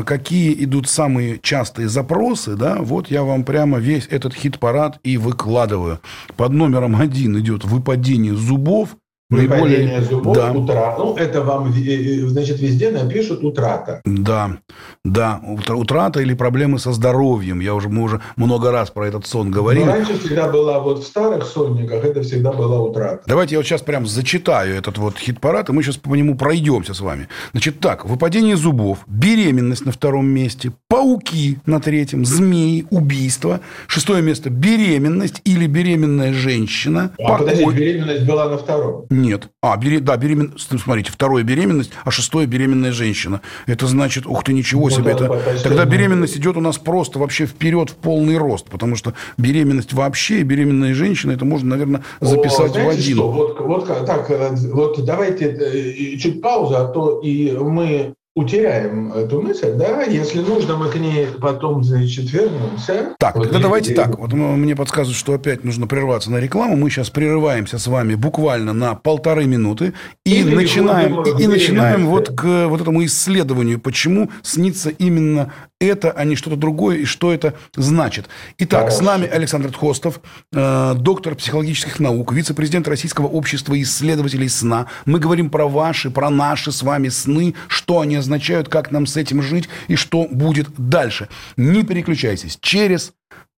какие 0.03 0.63
идут 0.63 0.89
самые 0.89 1.39
частые 1.43 1.89
запросы, 1.89 2.55
да, 2.55 2.77
вот 2.79 3.11
я 3.11 3.21
вам 3.21 3.43
прямо 3.43 3.77
весь 3.77 4.07
этот 4.09 4.33
хит-парад 4.33 4.99
и 5.03 5.17
выкладываю. 5.17 5.99
Под 6.37 6.53
номером 6.53 6.95
один 6.99 7.37
идет 7.37 7.63
выпадение 7.63 8.33
зубов, 8.47 8.97
Наиболее... 9.29 10.01
зубов, 10.01 10.35
да. 10.37 10.51
утра. 10.53 10.95
Ну, 10.97 11.15
это 11.17 11.41
вам, 11.41 11.73
э, 11.73 11.81
э, 11.81 12.27
значит, 12.27 12.61
везде 12.61 12.91
напишут 12.91 13.43
утрата. 13.43 14.01
Да, 14.05 14.57
да, 15.03 15.41
утрата 15.43 16.21
или 16.21 16.33
проблемы 16.33 16.79
со 16.79 16.93
здоровьем. 16.93 17.59
Я 17.59 17.75
уже, 17.75 17.89
мы 17.89 18.03
уже 18.03 18.21
много 18.37 18.71
раз 18.71 18.89
про 18.89 19.05
этот 19.05 19.27
сон 19.27 19.51
говорили. 19.51 19.83
Но 19.83 19.91
раньше 19.91 20.17
всегда 20.17 20.47
была, 20.47 20.79
вот 20.79 21.03
в 21.03 21.03
старых 21.05 21.45
сонниках, 21.45 22.05
это 22.05 22.21
всегда 22.21 22.53
была 22.53 22.79
утрата. 22.81 23.23
Давайте 23.27 23.55
я 23.55 23.59
вот 23.59 23.65
сейчас 23.65 23.81
прям 23.81 24.07
зачитаю 24.07 24.75
этот 24.75 24.97
вот 24.97 25.17
хит-парад, 25.17 25.69
и 25.69 25.73
мы 25.73 25.83
сейчас 25.83 25.97
по 25.97 26.15
нему 26.15 26.37
пройдемся 26.37 26.93
с 26.93 27.01
вами. 27.01 27.27
Значит, 27.51 27.81
так, 27.81 28.05
выпадение 28.05 28.55
зубов, 28.55 28.99
беременность 29.07 29.85
на 29.85 29.91
втором 29.91 30.27
месте, 30.27 30.71
пауки 30.87 31.57
на 31.65 31.81
третьем, 31.81 32.23
змеи, 32.23 32.85
убийство. 32.91 33.59
Шестое 33.87 34.21
место– 34.21 34.49
беременность 34.51 35.41
или 35.43 35.67
беременная 35.67 36.31
женщина. 36.31 37.11
А, 37.19 37.27
покой... 37.27 37.47
подожди, 37.47 37.65
беременность 37.77 38.25
была 38.25 38.49
на 38.49 38.57
втором. 38.57 39.05
Нет. 39.17 39.49
А, 39.61 39.75
бере... 39.77 39.99
да, 39.99 40.15
беременность. 40.17 40.67
Смотрите, 40.79 41.11
второе 41.11 41.43
беременность, 41.43 41.91
а 42.03 42.11
шестое 42.11 42.47
беременная 42.47 42.91
женщина. 42.91 43.41
Это 43.65 43.87
значит, 43.87 44.25
ух 44.25 44.43
ты, 44.43 44.53
ничего 44.53 44.83
ну, 44.83 44.89
себе. 44.89 45.15
Да, 45.15 45.25
это... 45.25 45.63
Тогда 45.63 45.85
беременность 45.85 46.37
идет 46.37 46.55
у 46.57 46.61
нас 46.61 46.77
просто 46.77 47.19
вообще 47.19 47.45
вперед 47.45 47.89
в 47.89 47.95
полный 47.95 48.37
рост, 48.37 48.69
потому 48.69 48.95
что 48.95 49.13
беременность 49.37 49.93
вообще 49.93 50.41
и 50.41 50.43
беременная 50.43 50.93
женщина, 50.93 51.31
это 51.31 51.45
можно, 51.45 51.69
наверное, 51.69 52.03
записать 52.21 52.75
О, 52.77 52.85
в 52.85 52.89
один. 52.89 53.17
Что? 53.17 53.31
Вот, 53.31 53.59
вот 53.59 54.05
так, 54.05 54.29
э, 54.29 54.55
вот 54.71 55.03
давайте 55.03 55.45
э, 55.45 56.17
чуть 56.17 56.41
паузу, 56.41 56.77
а 56.77 56.85
то 56.85 57.19
и 57.21 57.51
мы 57.57 58.13
утеряем 58.37 59.11
эту 59.13 59.41
мысль, 59.41 59.73
да, 59.73 60.03
если 60.03 60.41
нужно, 60.41 60.77
мы 60.77 60.89
к 60.89 60.95
ней 60.95 61.25
потом, 61.41 61.83
значит, 61.83 62.31
вернемся. 62.31 63.15
Так, 63.17 63.35
вот 63.35 63.45
тогда 63.45 63.59
давайте 63.59 63.93
и... 63.93 63.95
так, 63.95 64.19
вот 64.19 64.31
мне 64.31 64.75
подсказывают, 64.75 65.17
что 65.17 65.33
опять 65.33 65.63
нужно 65.63 65.87
прерваться 65.87 66.31
на 66.31 66.37
рекламу, 66.37 66.75
мы 66.75 66.91
сейчас 66.91 67.09
прерываемся 67.09 67.79
с 67.79 67.87
вами 67.87 68.13
буквально 68.13 68.73
на 68.73 68.93
полторы 68.93 69.45
минуты 69.45 69.93
и 70.23 70.41
Или 70.41 70.53
начинаем, 70.53 71.23
и, 71.23 71.43
и 71.43 71.47
начинаем 71.47 72.05
вот 72.05 72.29
к 72.29 72.67
вот 72.67 72.79
этому 72.79 73.03
исследованию, 73.05 73.79
почему 73.79 74.29
снится 74.43 74.89
именно 74.89 75.51
это, 75.79 76.11
а 76.11 76.23
не 76.23 76.35
что-то 76.35 76.55
другое, 76.55 76.97
и 76.97 77.05
что 77.05 77.31
это 77.31 77.53
значит. 77.75 78.27
Итак, 78.57 78.81
Хорошо. 78.81 78.97
с 78.97 79.01
нами 79.01 79.27
Александр 79.27 79.71
Тхостов, 79.71 80.21
э, 80.51 80.93
доктор 80.95 81.35
психологических 81.35 81.99
наук, 81.99 82.33
вице-президент 82.33 82.87
Российского 82.87 83.27
общества 83.27 83.79
исследователей 83.81 84.49
сна. 84.49 84.87
Мы 85.05 85.19
говорим 85.19 85.49
про 85.49 85.67
ваши, 85.67 86.09
про 86.09 86.29
наши 86.29 86.71
с 86.71 86.81
вами 86.81 87.09
сны, 87.09 87.53
что 87.67 88.01
они 88.01 88.15
означают, 88.15 88.69
как 88.69 88.91
нам 88.91 89.05
с 89.05 89.17
этим 89.17 89.41
жить 89.41 89.69
и 89.87 89.95
что 89.95 90.27
будет 90.29 90.69
дальше. 90.77 91.29
Не 91.57 91.83
переключайтесь. 91.83 92.57
Через 92.61 93.13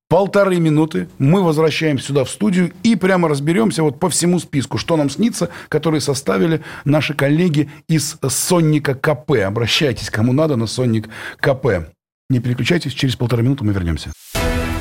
полторы 0.10 0.60
минуты 0.60 1.08
мы 1.20 1.42
возвращаемся 1.42 2.08
сюда 2.08 2.26
в 2.26 2.30
студию 2.30 2.74
и 2.84 2.96
прямо 2.96 3.30
разберемся 3.30 3.84
вот 3.84 4.00
по 4.00 4.10
всему 4.10 4.40
списку, 4.40 4.78
что 4.78 4.98
нам 4.98 5.10
снится, 5.10 5.50
которые 5.70 6.02
составили 6.02 6.62
наши 6.84 7.14
коллеги 7.14 7.70
из 7.88 8.18
Сонника 8.28 8.96
КП. 8.96 9.32
Обращайтесь, 9.46 10.10
кому 10.10 10.34
надо, 10.34 10.58
на 10.58 10.68
Сонник 10.68 11.08
КП. 11.40 11.92
Не 12.32 12.40
переключайтесь, 12.40 12.94
через 12.94 13.16
полтора 13.16 13.42
минуты 13.42 13.64
мы 13.64 13.74
вернемся. 13.74 14.14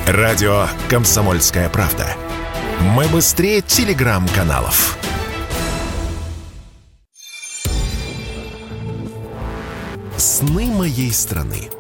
Радио 0.06 0.66
«Комсомольская 0.90 1.70
правда». 1.70 2.14
Мы 2.94 3.08
быстрее 3.08 3.62
телеграм-каналов. 3.62 4.98
«Сны 10.18 10.66
моей 10.66 11.10
страны». 11.10 11.70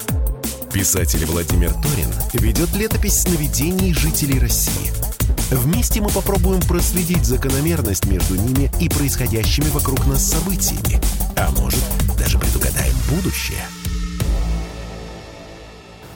Писатель 0.72 1.26
Владимир 1.26 1.74
Торин 1.74 2.14
ведет 2.32 2.74
летопись 2.74 3.20
сновидений 3.20 3.92
жителей 3.92 4.38
России. 4.38 4.90
Вместе 5.50 6.00
мы 6.00 6.08
попробуем 6.08 6.62
проследить 6.62 7.26
закономерность 7.26 8.06
между 8.06 8.36
ними 8.36 8.70
и 8.80 8.88
происходящими 8.88 9.68
вокруг 9.68 10.06
нас 10.06 10.30
событиями. 10.30 10.98
А 11.36 11.50
может, 11.60 11.84
даже 12.16 12.38
предугадаем 12.38 12.94
будущее– 13.10 13.60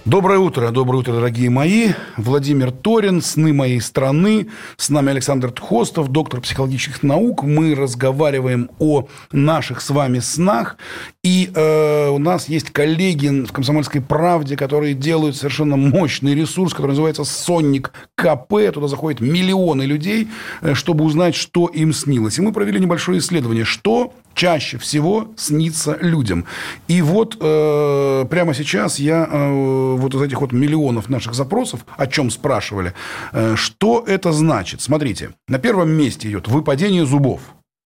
Доброе 0.04 0.40
утро, 0.40 0.72
доброе 0.72 0.98
утро, 0.98 1.12
дорогие 1.12 1.48
мои. 1.48 1.90
Владимир 2.16 2.72
Торин, 2.72 3.22
«Сны 3.22 3.52
моей 3.52 3.80
страны». 3.80 4.48
С 4.76 4.90
нами 4.90 5.10
Александр 5.10 5.52
Тхостов, 5.52 6.08
доктор 6.08 6.40
психологических 6.40 7.04
наук. 7.04 7.44
Мы 7.44 7.76
разговариваем 7.76 8.68
о 8.80 9.06
наших 9.30 9.80
с 9.80 9.90
вами 9.90 10.18
снах. 10.18 10.76
И 11.22 11.52
э, 11.54 12.08
у 12.08 12.18
нас 12.18 12.48
есть 12.48 12.70
коллеги 12.70 13.44
в 13.44 13.52
«Комсомольской 13.52 14.00
правде», 14.00 14.56
которые 14.56 14.94
делают 14.94 15.36
совершенно 15.36 15.76
мощный 15.76 16.34
ресурс, 16.34 16.74
который 16.74 16.90
называется 16.90 17.22
«Сонник 17.22 17.92
КП». 18.16 18.54
Туда 18.74 18.88
заходят 18.88 19.20
миллионы 19.20 19.84
людей, 19.84 20.26
э, 20.62 20.74
чтобы 20.74 21.04
узнать, 21.04 21.36
что 21.36 21.68
им 21.68 21.92
снилось. 21.92 22.40
И 22.40 22.42
мы 22.42 22.52
провели 22.52 22.80
небольшое 22.80 23.20
исследование, 23.20 23.64
что 23.64 24.12
чаще 24.34 24.78
всего 24.78 25.28
снится 25.36 25.96
людям. 26.00 26.46
И 26.88 27.02
вот 27.02 27.36
э, 27.40 28.26
прямо 28.30 28.54
сейчас 28.54 28.98
я 28.98 29.28
э, 29.30 29.94
вот 29.96 30.14
из 30.14 30.22
этих 30.22 30.40
вот 30.40 30.52
миллионов 30.52 31.08
наших 31.08 31.34
запросов, 31.34 31.84
о 31.96 32.06
чем 32.06 32.30
спрашивали, 32.30 32.94
э, 33.32 33.54
что 33.56 34.04
это 34.06 34.32
значит? 34.32 34.80
Смотрите, 34.80 35.30
на 35.48 35.58
первом 35.58 35.90
месте 35.90 36.28
идет 36.28 36.48
выпадение 36.48 37.06
зубов. 37.06 37.40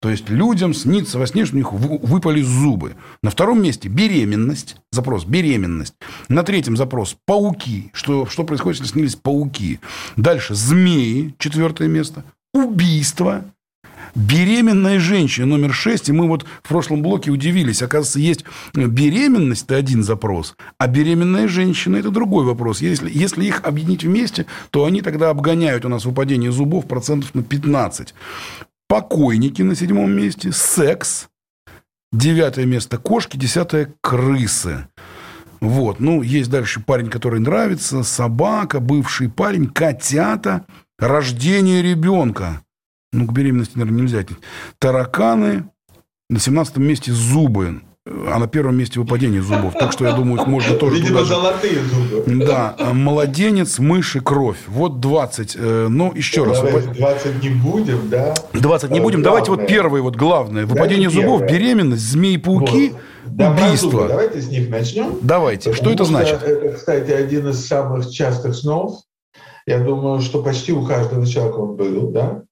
То 0.03 0.11
есть 0.11 0.29
людям 0.29 0.75
снится 0.75 1.16
во 1.21 1.29
сне, 1.29 1.47
что 1.47 1.55
у 1.55 1.59
них 1.59 1.73
выпали 1.73 2.42
зубы. 2.42 2.97
На 3.23 3.31
втором 3.31 3.62
месте 3.62 3.88
беременность. 3.88 4.77
Запрос 4.90 5.25
беременность. 5.25 5.95
На 6.29 6.42
третьем 6.42 6.77
запрос 6.77 7.16
пауки. 7.25 7.90
Что, 7.92 8.27
что 8.27 8.42
происходит, 8.42 8.81
если 8.81 8.95
снились 8.95 9.14
пауки. 9.14 9.79
Дальше 10.16 10.57
змеи. 10.57 11.37
Четвертое 11.38 11.87
место. 11.87 12.24
Убийство. 12.53 13.45
Беременная 14.15 14.99
женщина 14.99 15.47
номер 15.47 15.73
6, 15.73 16.11
и 16.11 16.13
мы 16.13 16.29
вот 16.29 16.45
в 16.63 16.69
прошлом 16.69 17.03
блоке 17.03 17.31
удивились, 17.31 17.83
оказывается, 17.83 18.21
есть 18.21 18.45
беременность– 18.75 19.65
это 19.67 19.77
один 19.77 20.03
запрос, 20.03 20.55
а 20.77 20.87
беременная 20.87 21.49
женщина– 21.49 21.97
это 21.99 22.11
другой 22.11 22.45
вопрос. 22.45 22.83
Если, 22.83 23.11
если 23.11 23.47
их 23.47 23.63
объединить 23.65 24.05
вместе, 24.05 24.45
то 24.71 24.85
они 24.85 25.01
тогда 25.01 25.31
обгоняют 25.31 25.87
у 25.87 25.89
нас 25.89 26.05
выпадение 26.05 26.53
зубов 26.53 26.87
процентов 26.87 27.35
на 27.35 27.43
15. 27.43 28.15
Покойники 28.87 29.63
на 29.63 29.75
седьмом 29.75 30.13
месте, 30.13 30.53
секс, 30.53 31.29
девятое 32.13 32.67
место 32.67 32.99
кошки, 32.99 33.39
десятое 33.39 33.95
крысы. 34.03 34.89
Вот. 35.63 36.01
Ну, 36.01 36.21
есть 36.21 36.51
дальше 36.51 36.81
парень, 36.81 37.09
который 37.09 37.41
нравится, 37.41 38.03
собака, 38.03 38.81
бывший 38.81 39.31
парень, 39.31 39.69
котята, 39.69 40.67
рождение 40.99 41.81
ребенка. 41.81 42.63
Ну, 43.13 43.27
к 43.27 43.33
беременности, 43.33 43.77
наверное, 43.77 44.03
нельзя. 44.03 44.25
Тараканы, 44.79 45.69
на 46.31 46.39
17 46.39 46.77
месте 46.79 47.13
зубы 47.13 47.83
а 48.05 48.39
на 48.41 48.49
первом 48.49 48.77
месте 48.77 48.99
выпадение 48.99 49.43
зубов. 49.43 49.75
Так 49.79 49.93
что, 49.93 50.05
я 50.05 50.13
думаю, 50.13 50.41
их 50.41 50.49
можно 50.49 50.75
тоже... 50.75 50.97
Видимо, 50.97 51.21
туда 51.21 51.37
золотые 51.37 51.79
зубы. 51.85 52.45
Да. 52.45 52.75
Младенец, 52.93 53.79
мышь 53.79 54.17
и 54.17 54.21
кровь. 54.21 54.59
Вот 54.67 54.99
20. 54.99 55.57
Э, 55.57 55.87
ну, 55.89 56.13
еще 56.13 56.43
раз. 56.43 56.61
20 56.61 57.43
не 57.43 57.51
будем, 57.51 58.09
да? 58.11 58.35
20 58.55 58.91
не 58.91 58.99
будем. 58.99 59.23
Давайте 59.23 59.53
вот 59.53 59.69
первое, 59.69 60.03
вот 60.03 60.17
главное. 60.17 60.67
Выпадение 60.67 61.11
зубов, 61.11 61.43
беременность, 61.43 62.03
змеи-пауки, 62.03 62.95
убийство. 63.27 64.09
Давайте 64.09 64.41
с 64.41 64.49
них 64.49 64.69
начнем. 64.69 65.19
Давайте. 65.23 65.73
Что 65.73 65.91
это 65.91 66.05
значит? 66.05 66.43
Это, 66.43 66.73
кстати, 66.73 67.13
один 67.13 67.49
из 67.51 67.65
самых 67.65 68.11
частых 68.11 68.57
снов. 68.57 69.01
Я 69.65 69.79
думаю, 69.79 70.21
что 70.21 70.43
почти 70.43 70.73
у 70.73 70.85
каждого 70.85 71.25
человека 71.25 71.55
он 71.55 71.77
был, 71.77 72.11
да? 72.11 72.43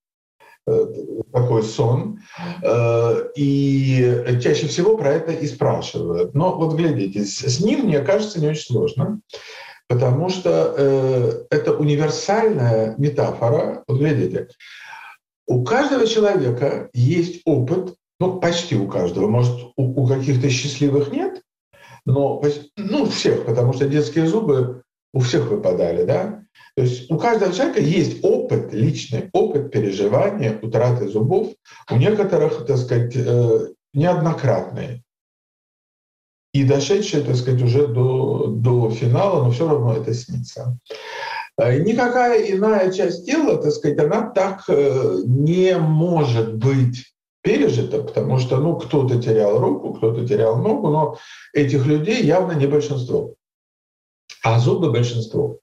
Э, 0.67 0.87
такой 1.33 1.63
сон. 1.63 2.21
Э, 2.63 3.29
и 3.35 4.39
чаще 4.43 4.67
всего 4.67 4.97
про 4.97 5.13
это 5.15 5.33
и 5.33 5.47
спрашивают. 5.47 6.35
Но 6.35 6.57
вот 6.57 6.75
глядите, 6.75 7.25
с 7.25 7.61
ним, 7.61 7.87
мне 7.87 8.01
кажется, 8.01 8.41
не 8.41 8.49
очень 8.49 8.67
сложно, 8.67 9.21
потому 9.89 10.29
что 10.29 10.75
э, 10.77 11.45
это 11.51 11.75
универсальная 11.75 12.95
метафора. 12.99 13.85
Вот 13.89 13.99
глядите, 13.99 14.49
у 15.47 15.65
каждого 15.65 16.07
человека 16.07 16.91
есть 16.93 17.41
опыт, 17.47 17.95
ну, 18.19 18.39
почти 18.39 18.77
у 18.77 18.87
каждого, 18.87 19.29
может, 19.29 19.57
у, 19.77 20.03
у 20.03 20.07
каких-то 20.07 20.51
счастливых 20.51 21.11
нет, 21.11 21.43
но 22.05 22.43
ну, 22.77 23.07
всех, 23.07 23.47
потому 23.47 23.73
что 23.73 23.89
детские 23.89 24.27
зубы 24.27 24.83
у 25.13 25.21
всех 25.21 25.49
выпадали, 25.49 26.05
да? 26.05 26.43
То 26.77 26.83
есть 26.83 27.11
у 27.11 27.19
каждого 27.19 27.53
человека 27.53 27.81
есть 27.81 28.25
опыт, 28.25 28.73
личный 28.73 29.29
опыт 29.33 29.71
переживания 29.71 30.59
утраты 30.63 31.09
зубов. 31.09 31.53
У 31.91 31.97
некоторых, 31.97 32.65
так 32.67 32.79
сказать, 32.79 33.15
э, 33.17 33.69
неоднократные. 33.93 35.03
И 36.53 36.65
дошедшие, 36.65 37.23
так 37.23 37.37
сказать, 37.37 37.63
уже 37.63 37.87
до, 37.87 38.47
до 38.47 38.91
финала, 38.91 39.45
но 39.45 39.51
все 39.51 39.69
равно 39.69 39.97
это 39.97 40.15
снится. 40.15 40.79
Э, 41.59 41.79
никакая 41.81 42.51
иная 42.53 42.91
часть 42.93 43.27
тела, 43.27 43.61
так 43.61 43.73
сказать, 43.73 43.99
она 43.99 44.31
так 44.31 44.65
э, 44.69 45.23
не 45.25 45.77
может 45.77 46.55
быть 46.55 47.13
пережита, 47.43 48.03
потому 48.03 48.39
что 48.39 48.59
ну, 48.59 48.77
кто-то 48.77 49.21
терял 49.21 49.59
руку, 49.59 49.95
кто-то 49.95 50.27
терял 50.27 50.57
ногу, 50.57 50.89
но 50.89 51.19
этих 51.53 51.87
людей 51.87 52.23
явно 52.23 52.53
не 52.53 52.67
большинство 52.67 53.35
а 54.43 54.59
зубы 54.59 54.91
большинство. 54.91 55.59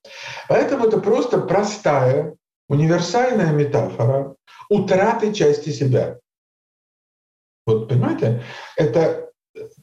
Поэтому 0.47 0.85
это 0.85 0.99
просто 0.99 1.39
простая, 1.39 2.35
универсальная 2.69 3.51
метафора 3.51 4.35
утраты 4.69 5.33
части 5.33 5.69
себя. 5.69 6.19
Вот 7.65 7.87
понимаете? 7.87 8.43
Это 8.75 9.29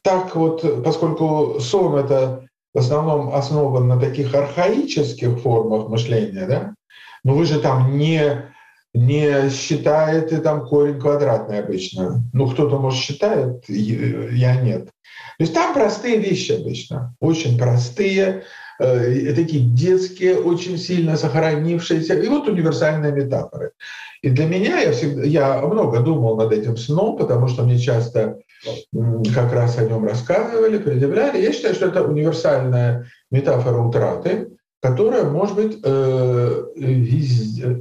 так 0.03 0.34
вот, 0.36 0.84
поскольку 0.84 1.59
сон 1.61 1.97
это 1.97 2.47
в 2.72 2.78
основном 2.78 3.34
основан 3.34 3.88
на 3.88 3.99
таких 3.99 4.34
архаических 4.34 5.40
формах 5.40 5.88
мышления, 5.88 6.47
да? 6.47 6.74
Но 7.22 7.34
вы 7.34 7.47
же 7.47 7.61
там 7.61 7.97
не 7.97 8.53
не 8.95 9.51
считаете 9.51 10.38
там 10.38 10.66
корень 10.66 11.01
квадратный 11.01 11.59
обычно. 11.59 12.22
Ну, 12.32 12.49
кто-то, 12.49 12.78
может, 12.78 13.01
считает, 13.01 13.68
я 13.68 14.55
нет. 14.61 14.84
То 14.86 15.40
есть 15.40 15.53
там 15.53 15.74
простые 15.74 16.18
вещи 16.18 16.53
обычно, 16.53 17.14
очень 17.18 17.59
простые, 17.59 18.45
Э, 18.81 19.33
такие 19.35 19.62
детские, 19.62 20.39
очень 20.39 20.79
сильно 20.79 21.16
сохранившиеся, 21.16 22.14
и 22.14 22.29
вот 22.29 22.49
универсальные 22.49 23.12
метафоры. 23.12 23.70
И 24.22 24.31
для 24.31 24.47
меня, 24.47 24.81
я, 24.81 24.93
всегда, 24.93 25.22
я 25.22 25.61
много 25.62 26.01
думал 26.01 26.37
над 26.37 26.53
этим 26.53 26.77
сном, 26.77 27.16
потому 27.16 27.47
что 27.47 27.62
мне 27.62 27.79
часто 27.79 28.39
как 29.35 29.53
раз 29.53 29.79
о 29.79 29.85
нем 29.85 30.05
рассказывали, 30.05 30.79
предъявляли. 30.79 31.43
Я 31.43 31.53
считаю, 31.53 31.75
что 31.75 31.87
это 31.87 32.03
универсальная 32.03 33.07
метафора 33.31 33.79
утраты, 33.79 34.49
которая 34.81 35.25
может 35.25 35.55
быть 35.57 35.79
э, 35.83 36.64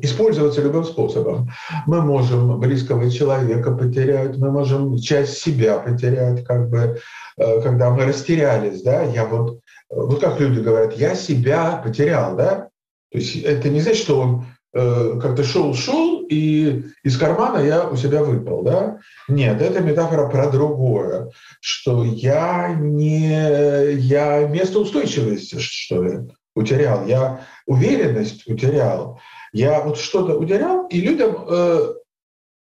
использоваться 0.04 0.62
любым 0.62 0.84
способом. 0.84 1.50
Мы 1.86 2.02
можем 2.02 2.60
близкого 2.60 3.10
человека 3.10 3.72
потерять, 3.72 4.38
мы 4.38 4.52
можем 4.52 4.98
часть 5.00 5.39
себя 5.39 5.80
потерять, 5.80 6.46
как 6.46 6.70
бы, 6.70 7.00
э, 7.38 7.62
когда 7.62 7.89
мы 7.89 8.06
растерялись. 8.06 8.84
Да? 8.84 9.04
Я 9.04 9.26
вот 9.26 9.60
вот 9.96 10.22
как 10.22 10.39
люди 10.39 10.60
говорят, 10.60 10.94
я 10.98 11.16
себя 11.16 11.82
потерял, 11.84 12.36
да? 12.36 12.70
То 13.12 13.18
есть 13.18 13.36
это 13.38 13.70
не 13.70 13.80
значит, 13.80 14.02
что 14.02 14.20
он 14.20 14.46
э, 14.74 15.20
как-то 15.22 15.44
шел-шел, 15.44 16.26
и 16.30 16.86
из 17.04 17.18
кармана 17.18 17.60
я 17.60 17.88
у 17.88 17.96
себя 17.96 18.24
выпал, 18.24 18.64
да? 18.64 19.00
Нет, 19.28 19.62
это 19.62 19.82
метафора 19.82 20.30
про 20.30 20.50
другое, 20.50 21.30
что 21.62 22.04
я 22.04 22.76
не, 22.80 23.94
я 23.94 24.48
место 24.48 24.80
устойчивости, 24.80 25.58
что 25.60 26.04
ли, 26.04 26.20
утерял, 26.56 27.06
я 27.06 27.41
уверенность 27.66 28.48
утерял, 28.48 29.20
я 29.52 29.82
вот 29.82 30.00
что-то 30.00 30.38
утерял, 30.38 30.88
и 30.88 31.02
людям 31.02 31.46
э, 31.48 31.94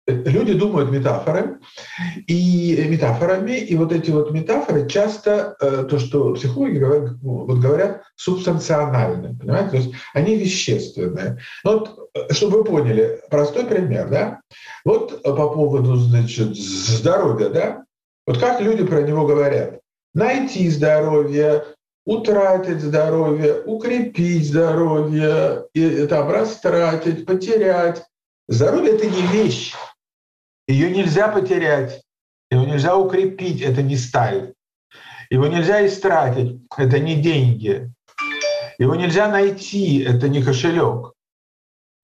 люди 0.08 0.54
думают 0.54 0.90
метафоры 0.90 1.58
и 2.26 2.86
метафорами, 2.88 3.52
и 3.52 3.76
вот 3.76 3.92
эти 3.92 4.10
вот 4.10 4.30
метафоры 4.30 4.88
часто 4.88 5.56
э, 5.60 5.86
то, 5.88 5.98
что 5.98 6.34
психологи 6.34 6.78
говорят, 6.78 7.10
ну, 7.22 7.44
вот 7.44 7.58
говорят 7.58 8.02
субстанциональны, 8.16 9.36
понимаете, 9.38 9.70
то 9.70 9.76
есть 9.76 9.90
они 10.14 10.36
вещественные. 10.36 11.38
Ну 11.64 11.78
вот, 11.78 12.10
э, 12.14 12.32
чтобы 12.32 12.58
вы 12.58 12.64
поняли, 12.64 13.20
простой 13.30 13.66
пример, 13.66 14.08
да, 14.08 14.40
вот 14.84 15.22
по 15.22 15.48
поводу, 15.50 15.96
значит, 15.96 16.56
здоровья, 16.56 17.50
да, 17.50 17.84
вот 18.26 18.38
как 18.38 18.60
люди 18.60 18.84
про 18.84 19.02
него 19.02 19.26
говорят, 19.26 19.80
найти 20.14 20.70
здоровье, 20.70 21.64
утратить 22.06 22.80
здоровье, 22.80 23.62
укрепить 23.66 24.48
здоровье, 24.48 25.66
и, 25.74 26.06
там, 26.06 26.30
растратить, 26.30 27.26
потерять. 27.26 28.02
Здоровье– 28.48 28.92
это 28.94 29.06
не 29.06 29.20
вещь. 29.26 29.74
Ее 30.68 30.90
нельзя 30.90 31.28
потерять, 31.28 32.02
его 32.50 32.64
нельзя 32.64 32.94
укрепить, 32.94 33.62
это 33.62 33.82
не 33.82 33.96
сталь. 33.96 34.52
Его 35.30 35.46
нельзя 35.46 35.86
истратить, 35.86 36.60
это 36.76 36.98
не 36.98 37.16
деньги. 37.16 37.90
Его 38.78 38.94
нельзя 38.94 39.28
найти, 39.28 40.02
это 40.02 40.28
не 40.28 40.42
кошелек. 40.42 41.14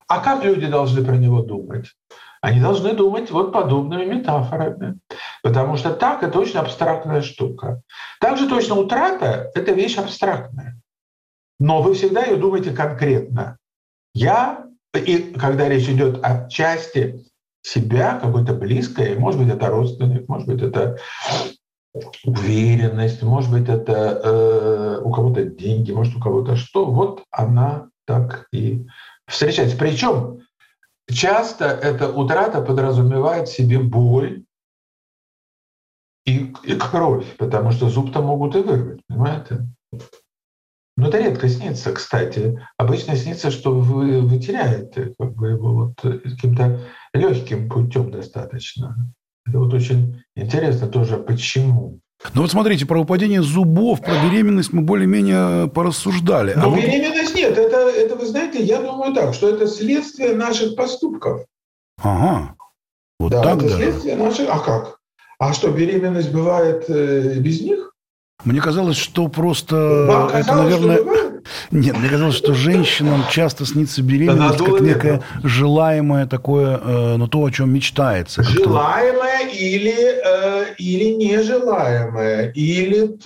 А 0.09 0.21
как 0.21 0.45
люди 0.45 0.67
должны 0.67 1.05
про 1.05 1.17
него 1.17 1.43
думать? 1.43 1.93
Они 2.41 2.61
должны 2.61 2.95
думать 2.95 3.31
вот 3.31 3.53
подобными 3.53 4.05
метафорами. 4.05 4.99
Потому 5.43 5.77
что 5.77 5.93
так 5.93 6.23
это 6.23 6.39
очень 6.39 6.59
абстрактная 6.59 7.23
штука. 7.23 7.83
Также 8.19 8.49
точно 8.49 8.77
утрата— 8.77 9.51
это 9.55 9.73
вещь 9.73 9.97
абстрактная. 9.97 10.81
Но 11.59 11.83
вы 11.83 11.95
всегда 11.95 12.25
ее 12.25 12.37
думаете 12.37 12.73
конкретно. 12.73 13.59
Я, 14.15 14.67
и 14.95 15.35
когда 15.39 15.69
речь 15.69 15.89
идет 15.89 16.23
о 16.23 16.49
части 16.49 17.25
себя, 17.65 18.19
какое-то 18.21 18.53
близкое, 18.53 19.19
может 19.19 19.41
быть, 19.41 19.53
это 19.53 19.69
родственник, 19.69 20.29
может 20.29 20.47
быть, 20.47 20.63
это 20.63 20.99
уверенность, 22.25 23.23
может 23.23 23.51
быть, 23.51 23.69
это 23.69 24.21
э, 24.23 25.01
у 25.03 25.11
кого-то 25.11 25.45
деньги, 25.45 25.93
может, 25.93 26.15
у 26.15 26.21
кого-то 26.21 26.57
что. 26.57 26.85
Вот 26.85 27.25
она 27.31 27.89
так 28.07 28.49
и 28.53 28.87
встречается. 29.27 29.77
Причем 29.77 30.41
часто 31.11 31.65
эта 31.65 32.13
утрата 32.13 32.61
подразумевает 32.61 33.49
себе 33.49 33.79
боль 33.79 34.45
и, 36.27 36.53
и 36.65 36.75
кровь, 36.75 37.37
потому 37.39 37.71
что 37.71 37.89
зуб-то 37.89 38.21
могут 38.21 38.57
и 38.57 38.61
вырвать, 38.61 39.01
понимаете? 39.09 39.67
Но 40.97 41.09
это 41.09 41.19
редко 41.19 41.49
снится, 41.49 41.93
кстати. 41.93 42.61
Обычно 42.77 43.17
снится, 43.17 43.51
что 43.51 43.73
вы, 43.73 44.21
вы 44.21 44.39
теряете 44.39 45.15
как 45.19 45.35
бы 45.35 45.49
его 45.49 45.73
вот 45.73 46.01
каким-то 46.01 46.81
легким 47.15 47.69
путем 47.69 48.11
достаточно. 48.11 48.97
Это 49.47 49.59
вот 49.59 49.73
очень 49.73 50.23
интересно 50.37 50.89
тоже, 50.89 51.17
почему. 51.17 52.01
Ну 52.33 52.43
вот 52.43 52.51
смотрите, 52.51 52.87
про 52.87 53.01
выпадение 53.01 53.43
зубов, 53.43 54.01
про 54.01 54.15
беременность 54.25 54.73
мы 54.73 54.83
более-менее 54.83 55.69
порассуждали. 55.69 56.53
А 56.53 56.61
Но 56.61 56.73
а 56.73 56.77
беременность 56.77 57.33
вот... 57.33 57.39
нет. 57.39 57.59
Это, 57.59 57.91
это, 57.91 58.17
вы 58.17 58.27
знаете, 58.27 58.63
я 58.63 58.81
думаю 58.81 59.13
так, 59.13 59.35
что 59.35 59.51
это 59.51 59.67
следствие 59.67 60.35
наших 60.35 60.75
поступков. 60.77 61.45
Ага. 62.03 62.57
Вот 63.19 63.33
да, 63.33 63.43
так 63.43 63.59
это 63.59 63.69
да. 63.69 63.77
следствие 63.77 64.17
наших... 64.17 64.49
А 64.49 64.59
как? 64.59 64.99
А 65.39 65.53
что, 65.53 65.71
беременность 65.71 66.33
бывает 66.33 66.89
э, 66.89 67.39
без 67.39 67.61
них? 67.61 67.93
Мне 68.45 68.61
казалось, 68.61 68.97
что 68.97 69.29
просто 69.29 70.07
Вам 70.09 70.31
казалось, 70.31 70.47
это, 70.47 70.57
наверное... 70.57 70.97
Что 70.97 71.05
бывает? 71.05 71.24
Нет, 71.71 71.97
мне 71.97 72.09
казалось, 72.09 72.37
что 72.37 72.55
женщинам 72.55 73.25
часто 73.31 73.67
снится 73.67 74.03
беременность 74.03 74.59
как 74.59 74.81
некое 74.81 75.23
желаемое 75.43 76.27
такое, 76.27 76.79
э, 76.83 77.17
ну, 77.17 77.29
то, 77.29 77.45
о 77.45 77.51
чем 77.51 77.73
мечтается. 77.73 78.43
Желаемое 78.43 79.49
или, 79.51 79.95
э, 79.95 80.75
или 80.79 81.15
нежелаемое, 81.15 82.51
или 82.53 83.17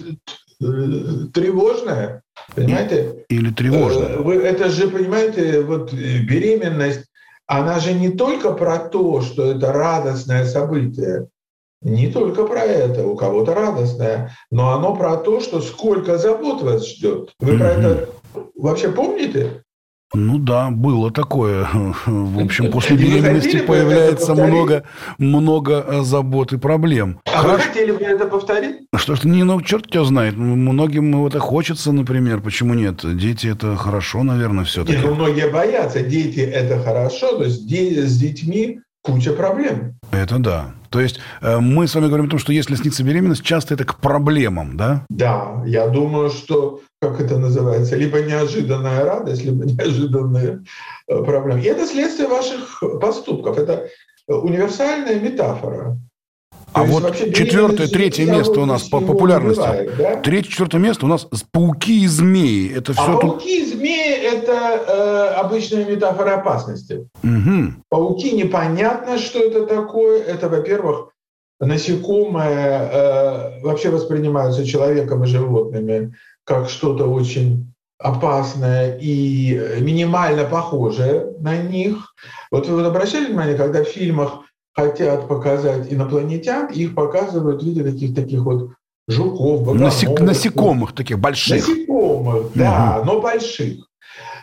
тревожное. 1.33 2.23
Понимаете? 2.55 3.25
Или 3.29 3.51
тревожное. 3.51 4.19
Вы, 4.19 4.37
это 4.37 4.71
же, 4.71 4.89
понимаете, 4.89 5.63
вот 5.63 5.93
беременность, 5.93 7.05
она 7.47 7.79
же 7.81 7.95
не 7.95 8.11
только 8.11 8.53
про 8.53 8.79
то, 8.79 9.21
что 9.23 9.53
это 9.53 9.73
радостное 9.73 10.45
событие, 10.45 11.29
не 11.83 12.09
только 12.09 12.45
про 12.45 12.61
это, 12.61 13.07
у 13.07 13.15
кого-то 13.17 13.55
радостное, 13.55 14.33
но 14.51 14.75
оно 14.75 14.95
про 14.97 15.17
то, 15.17 15.41
что 15.41 15.61
сколько 15.61 16.19
забот 16.19 16.63
вас 16.63 16.87
ждет. 16.87 17.31
Вы 17.39 17.53
mm-hmm. 17.53 17.59
про 17.59 17.67
это 17.67 18.09
вообще 18.57 18.91
помните? 18.91 19.63
Ну 20.15 20.39
да, 20.39 20.71
было 20.71 21.11
такое. 21.11 21.69
В 22.07 22.43
общем, 22.43 22.71
после 22.73 22.97
беременности 22.97 23.61
появляется 23.61 24.35
много, 24.35 24.85
много 25.19 25.85
э, 25.87 26.03
забот 26.03 26.53
и 26.55 26.57
проблем. 26.57 27.21
А 27.27 27.43
Хорошо. 27.43 27.57
вы 27.57 27.63
хотели 27.63 27.91
бы 27.93 28.01
это 28.01 28.27
повторить? 28.27 28.77
Что 28.97 29.17
ж, 29.17 29.25
не, 29.25 29.45
ну, 29.45 29.61
черт 29.61 29.91
тебя 29.91 30.05
знает. 30.05 30.35
Многим 30.37 31.27
это 31.27 31.41
хочется, 31.41 31.93
например. 31.93 32.41
Почему 32.41 32.73
нет? 32.73 33.01
Дети– 33.19 33.47
это 33.49 33.77
хорошо, 33.77 34.23
наверное, 34.23 34.65
все-таки. 34.65 34.97
Нет, 34.97 35.07
ну, 35.07 35.15
многие 35.15 35.51
боятся. 35.51 36.01
Дети– 36.03 36.41
это 36.41 36.79
хорошо, 36.79 37.37
то 37.37 37.45
есть 37.45 37.61
с 37.61 38.19
детьми 38.19 38.81
куча 39.09 39.33
проблем. 39.33 39.95
Это 40.13 40.39
да. 40.39 40.75
То 40.91 41.01
есть 41.01 41.21
э, 41.41 41.59
мы 41.59 41.87
с 41.87 41.95
вами 41.95 42.07
говорим 42.07 42.27
о 42.27 42.31
том, 42.31 42.39
что 42.39 42.53
если 42.53 42.75
снится 42.77 43.03
беременность, 43.03 43.43
часто 43.43 43.75
это 43.75 43.85
к 43.85 43.97
проблемам, 43.97 44.77
да? 44.77 45.05
Да, 45.09 45.63
я 45.67 45.89
думаю, 45.89 46.31
что, 46.31 46.81
как 47.01 47.21
это 47.21 47.39
называется, 47.39 47.97
либо 47.97 48.21
неожиданная 48.21 49.05
радость, 49.05 49.45
либо 49.45 49.65
неожиданные 49.73 50.65
э, 51.09 51.23
проблемы. 51.25 51.61
И 51.61 51.65
это 51.65 51.87
следствие 51.87 52.29
ваших 52.29 52.83
поступков. 53.01 53.59
Это 53.59 53.89
универсальная 54.27 55.19
метафора. 55.19 55.99
А 56.79 56.85
вот 56.85 57.17
четвертое, 57.17 57.89
третье 57.89 58.25
место 58.27 58.61
у 58.61 58.65
нас 58.65 58.83
по 58.85 59.01
популярности. 59.01 59.61
Бывает, 59.61 59.97
да? 59.97 60.17
Третье, 60.17 60.51
четвертое 60.51 60.79
место 60.79 61.07
у 61.07 61.09
нас 61.09 61.27
пауки 61.53 62.05
и 62.05 62.07
змеи. 62.07 62.73
Это 62.75 62.93
все 62.93 63.03
а 63.03 63.19
тут... 63.19 63.33
пауки 63.33 63.63
и 63.63 63.67
змеи– 63.67 64.15
это 64.33 64.53
э, 64.53 65.35
обычная 65.41 65.85
метафора 65.85 66.37
опасности. 66.37 67.09
Угу. 67.23 67.83
Пауки 67.89 68.33
непонятно, 68.33 69.19
что 69.19 69.41
это 69.41 69.67
такое. 69.67 70.23
Это, 70.23 70.49
во-первых, 70.49 71.11
насекомые 71.61 72.91
э, 72.93 73.61
вообще 73.63 73.91
воспринимаются 73.91 74.65
человеком 74.65 75.25
и 75.25 75.27
животными 75.27 76.15
как 76.45 76.71
что-то 76.71 77.05
очень 77.05 77.73
опасное 77.99 78.97
и 78.97 79.81
минимально 79.81 80.45
похожее 80.45 81.35
на 81.41 81.57
них. 81.57 82.15
Вот 82.51 82.69
вы 82.69 82.85
обращали 82.85 83.27
внимание, 83.27 83.57
когда 83.57 83.85
в 83.85 83.89
фильмах 83.89 84.45
хотят 84.79 85.27
показать 85.27 85.93
инопланетян, 85.93 86.69
их 86.69 86.95
показывают 86.95 87.61
в 87.61 87.67
виде 87.67 87.83
таких 87.83 88.15
таких 88.15 88.43
вот 88.43 88.71
жуков, 89.09 89.75
Насек, 89.75 90.21
насекомых 90.21 90.93
таких 90.93 91.19
больших. 91.19 91.67
Насекомых, 91.67 92.53
да, 92.55 93.03
но 93.05 93.21
больших. 93.21 93.89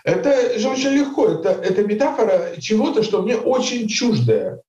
Это 0.04 0.60
же 0.60 0.68
очень 0.68 0.90
легко. 0.90 1.28
Это, 1.28 1.50
это 1.50 1.84
метафора 1.84 2.60
чего-то, 2.60 3.02
что 3.02 3.22
мне 3.22 3.38
очень 3.38 3.88
чуждое. 3.88 4.62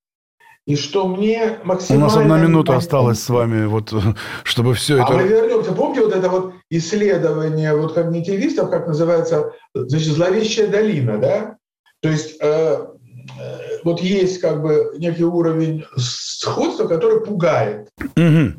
И 0.66 0.76
что 0.76 1.08
мне 1.08 1.58
максимально... 1.64 2.06
У 2.06 2.08
нас 2.08 2.16
одна 2.16 2.38
минута 2.38 2.72
непонятно. 2.72 2.76
осталась 2.76 3.22
с 3.22 3.28
вами, 3.28 3.66
вот, 3.66 3.92
чтобы 4.44 4.74
все 4.74 5.00
а 5.00 5.04
это... 5.04 5.14
А 5.14 5.16
мы 5.16 5.28
вернемся. 5.28 5.72
Помните 5.72 6.04
вот 6.04 6.14
это 6.14 6.28
вот 6.28 6.54
исследование 6.70 7.74
вот 7.76 7.94
когнитивистов, 7.94 8.70
как 8.70 8.86
называется, 8.86 9.52
значит, 9.74 10.12
зловещая 10.12 10.68
долина, 10.68 11.18
да? 11.18 11.56
То 12.02 12.08
есть 12.08 12.36
э, 12.40 12.86
вот 13.84 14.00
есть 14.00 14.40
как 14.40 14.62
бы 14.62 14.94
некий 14.98 15.24
уровень 15.24 15.84
сходства, 15.96 16.86
который 16.86 17.20
пугает. 17.24 17.88
Угу. 18.16 18.54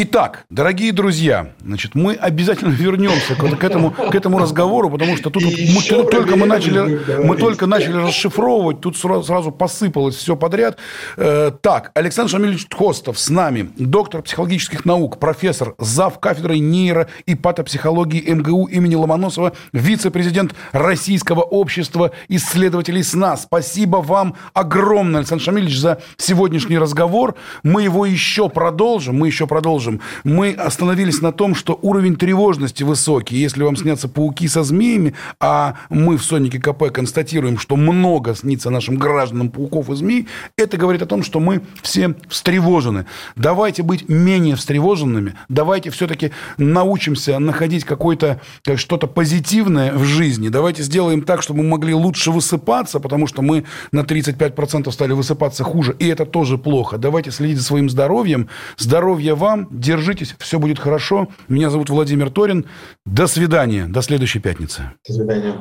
Итак, 0.00 0.44
дорогие 0.48 0.92
друзья, 0.92 1.54
значит, 1.60 1.96
мы 1.96 2.14
обязательно 2.14 2.70
вернемся 2.72 3.34
к, 3.34 3.58
к, 3.58 3.64
этому, 3.64 3.90
к 3.90 4.14
этому 4.14 4.38
разговору, 4.38 4.90
потому 4.90 5.16
что 5.16 5.28
тут, 5.28 5.42
мы, 5.42 6.04
только 6.04 6.36
мы 6.36 6.46
начали, 6.46 7.00
мы 7.24 7.36
только 7.36 7.66
начали 7.66 7.96
расшифровывать, 8.06 8.80
тут 8.80 8.96
сразу, 8.96 9.24
сразу 9.24 9.50
посыпалось 9.50 10.14
все 10.14 10.36
подряд. 10.36 10.78
Э, 11.16 11.50
так, 11.60 11.90
Александр 11.94 12.30
Шамильевич 12.30 12.66
Костов 12.66 13.18
с 13.18 13.28
нами, 13.28 13.70
доктор 13.76 14.22
психологических 14.22 14.84
наук, 14.84 15.18
профессор, 15.18 15.74
зав. 15.80 16.20
кафедрой 16.20 16.60
нейро 16.60 17.08
и 17.26 17.34
патопсихологии 17.34 18.20
МГУ 18.20 18.66
имени 18.66 18.94
Ломоносова, 18.94 19.52
вице-президент 19.72 20.54
Российского 20.70 21.40
общества 21.40 22.12
исследователей 22.28 23.02
сна. 23.02 23.36
Спасибо 23.36 23.96
вам 23.96 24.36
огромное, 24.52 25.22
Александр 25.22 25.42
Шамильевич, 25.42 25.80
за 25.80 26.00
сегодняшний 26.18 26.78
разговор. 26.78 27.34
Мы 27.64 27.82
его 27.82 28.06
еще 28.06 28.48
продолжим, 28.48 29.16
мы 29.18 29.26
еще 29.26 29.48
продолжим 29.48 29.87
продолжим. 29.88 30.00
Мы 30.24 30.52
остановились 30.52 31.22
на 31.22 31.32
том, 31.32 31.54
что 31.54 31.78
уровень 31.82 32.16
тревожности 32.16 32.82
высокий. 32.82 33.36
Если 33.36 33.62
вам 33.62 33.76
снятся 33.76 34.08
пауки 34.08 34.48
со 34.48 34.62
змеями, 34.62 35.14
а 35.40 35.74
мы 35.90 36.16
в 36.16 36.22
Сонике 36.22 36.58
КП 36.58 36.92
констатируем, 36.92 37.58
что 37.58 37.76
много 37.76 38.34
снится 38.34 38.70
нашим 38.70 38.96
гражданам 38.96 39.50
пауков 39.50 39.90
и 39.90 39.94
змей, 39.94 40.26
это 40.56 40.76
говорит 40.76 41.02
о 41.02 41.06
том, 41.06 41.22
что 41.22 41.40
мы 41.40 41.60
все 41.82 42.14
встревожены. 42.28 43.06
Давайте 43.36 43.82
быть 43.82 44.08
менее 44.08 44.56
встревоженными. 44.56 45.34
Давайте 45.48 45.90
все-таки 45.90 46.32
научимся 46.58 47.38
находить 47.38 47.84
какое-то 47.84 48.40
что-то 48.76 49.06
позитивное 49.06 49.92
в 49.92 50.04
жизни. 50.04 50.48
Давайте 50.48 50.82
сделаем 50.82 51.22
так, 51.22 51.42
чтобы 51.42 51.62
мы 51.62 51.68
могли 51.70 51.94
лучше 51.94 52.30
высыпаться, 52.30 53.00
потому 53.00 53.26
что 53.26 53.42
мы 53.42 53.64
на 53.92 54.00
35% 54.00 54.90
стали 54.92 55.12
высыпаться 55.12 55.64
хуже, 55.64 55.94
и 55.98 56.06
это 56.06 56.26
тоже 56.26 56.58
плохо. 56.58 56.98
Давайте 56.98 57.30
следить 57.30 57.58
за 57.58 57.64
своим 57.64 57.90
здоровьем. 57.90 58.48
Здоровья 58.76 59.34
вам, 59.34 59.68
Держитесь, 59.78 60.34
все 60.38 60.58
будет 60.58 60.78
хорошо. 60.78 61.28
Меня 61.48 61.70
зовут 61.70 61.88
Владимир 61.88 62.30
Торин. 62.30 62.66
До 63.06 63.28
свидания. 63.28 63.86
До 63.86 64.02
следующей 64.02 64.40
пятницы. 64.40 64.92
До 65.06 65.14
свидания. 65.14 65.54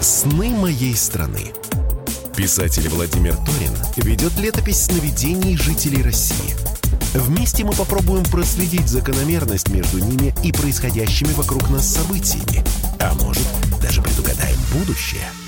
«Сны 0.00 0.50
моей 0.50 0.94
страны». 0.94 1.52
Писатель 2.36 2.88
Владимир 2.88 3.36
Торин 3.36 3.72
ведет 3.96 4.38
летопись 4.38 4.84
сновидений 4.84 5.56
жителей 5.56 6.02
России. 6.02 6.54
Вместе 7.14 7.64
мы 7.64 7.72
попробуем 7.72 8.24
проследить 8.24 8.88
закономерность 8.88 9.68
между 9.68 9.98
ними 9.98 10.34
и 10.42 10.52
происходящими 10.52 11.32
вокруг 11.34 11.70
нас 11.70 11.86
событиями. 11.86 12.64
А 12.98 13.14
может, 13.14 13.46
даже 13.80 14.02
предугадаем 14.02 14.58
будущее– 14.72 15.28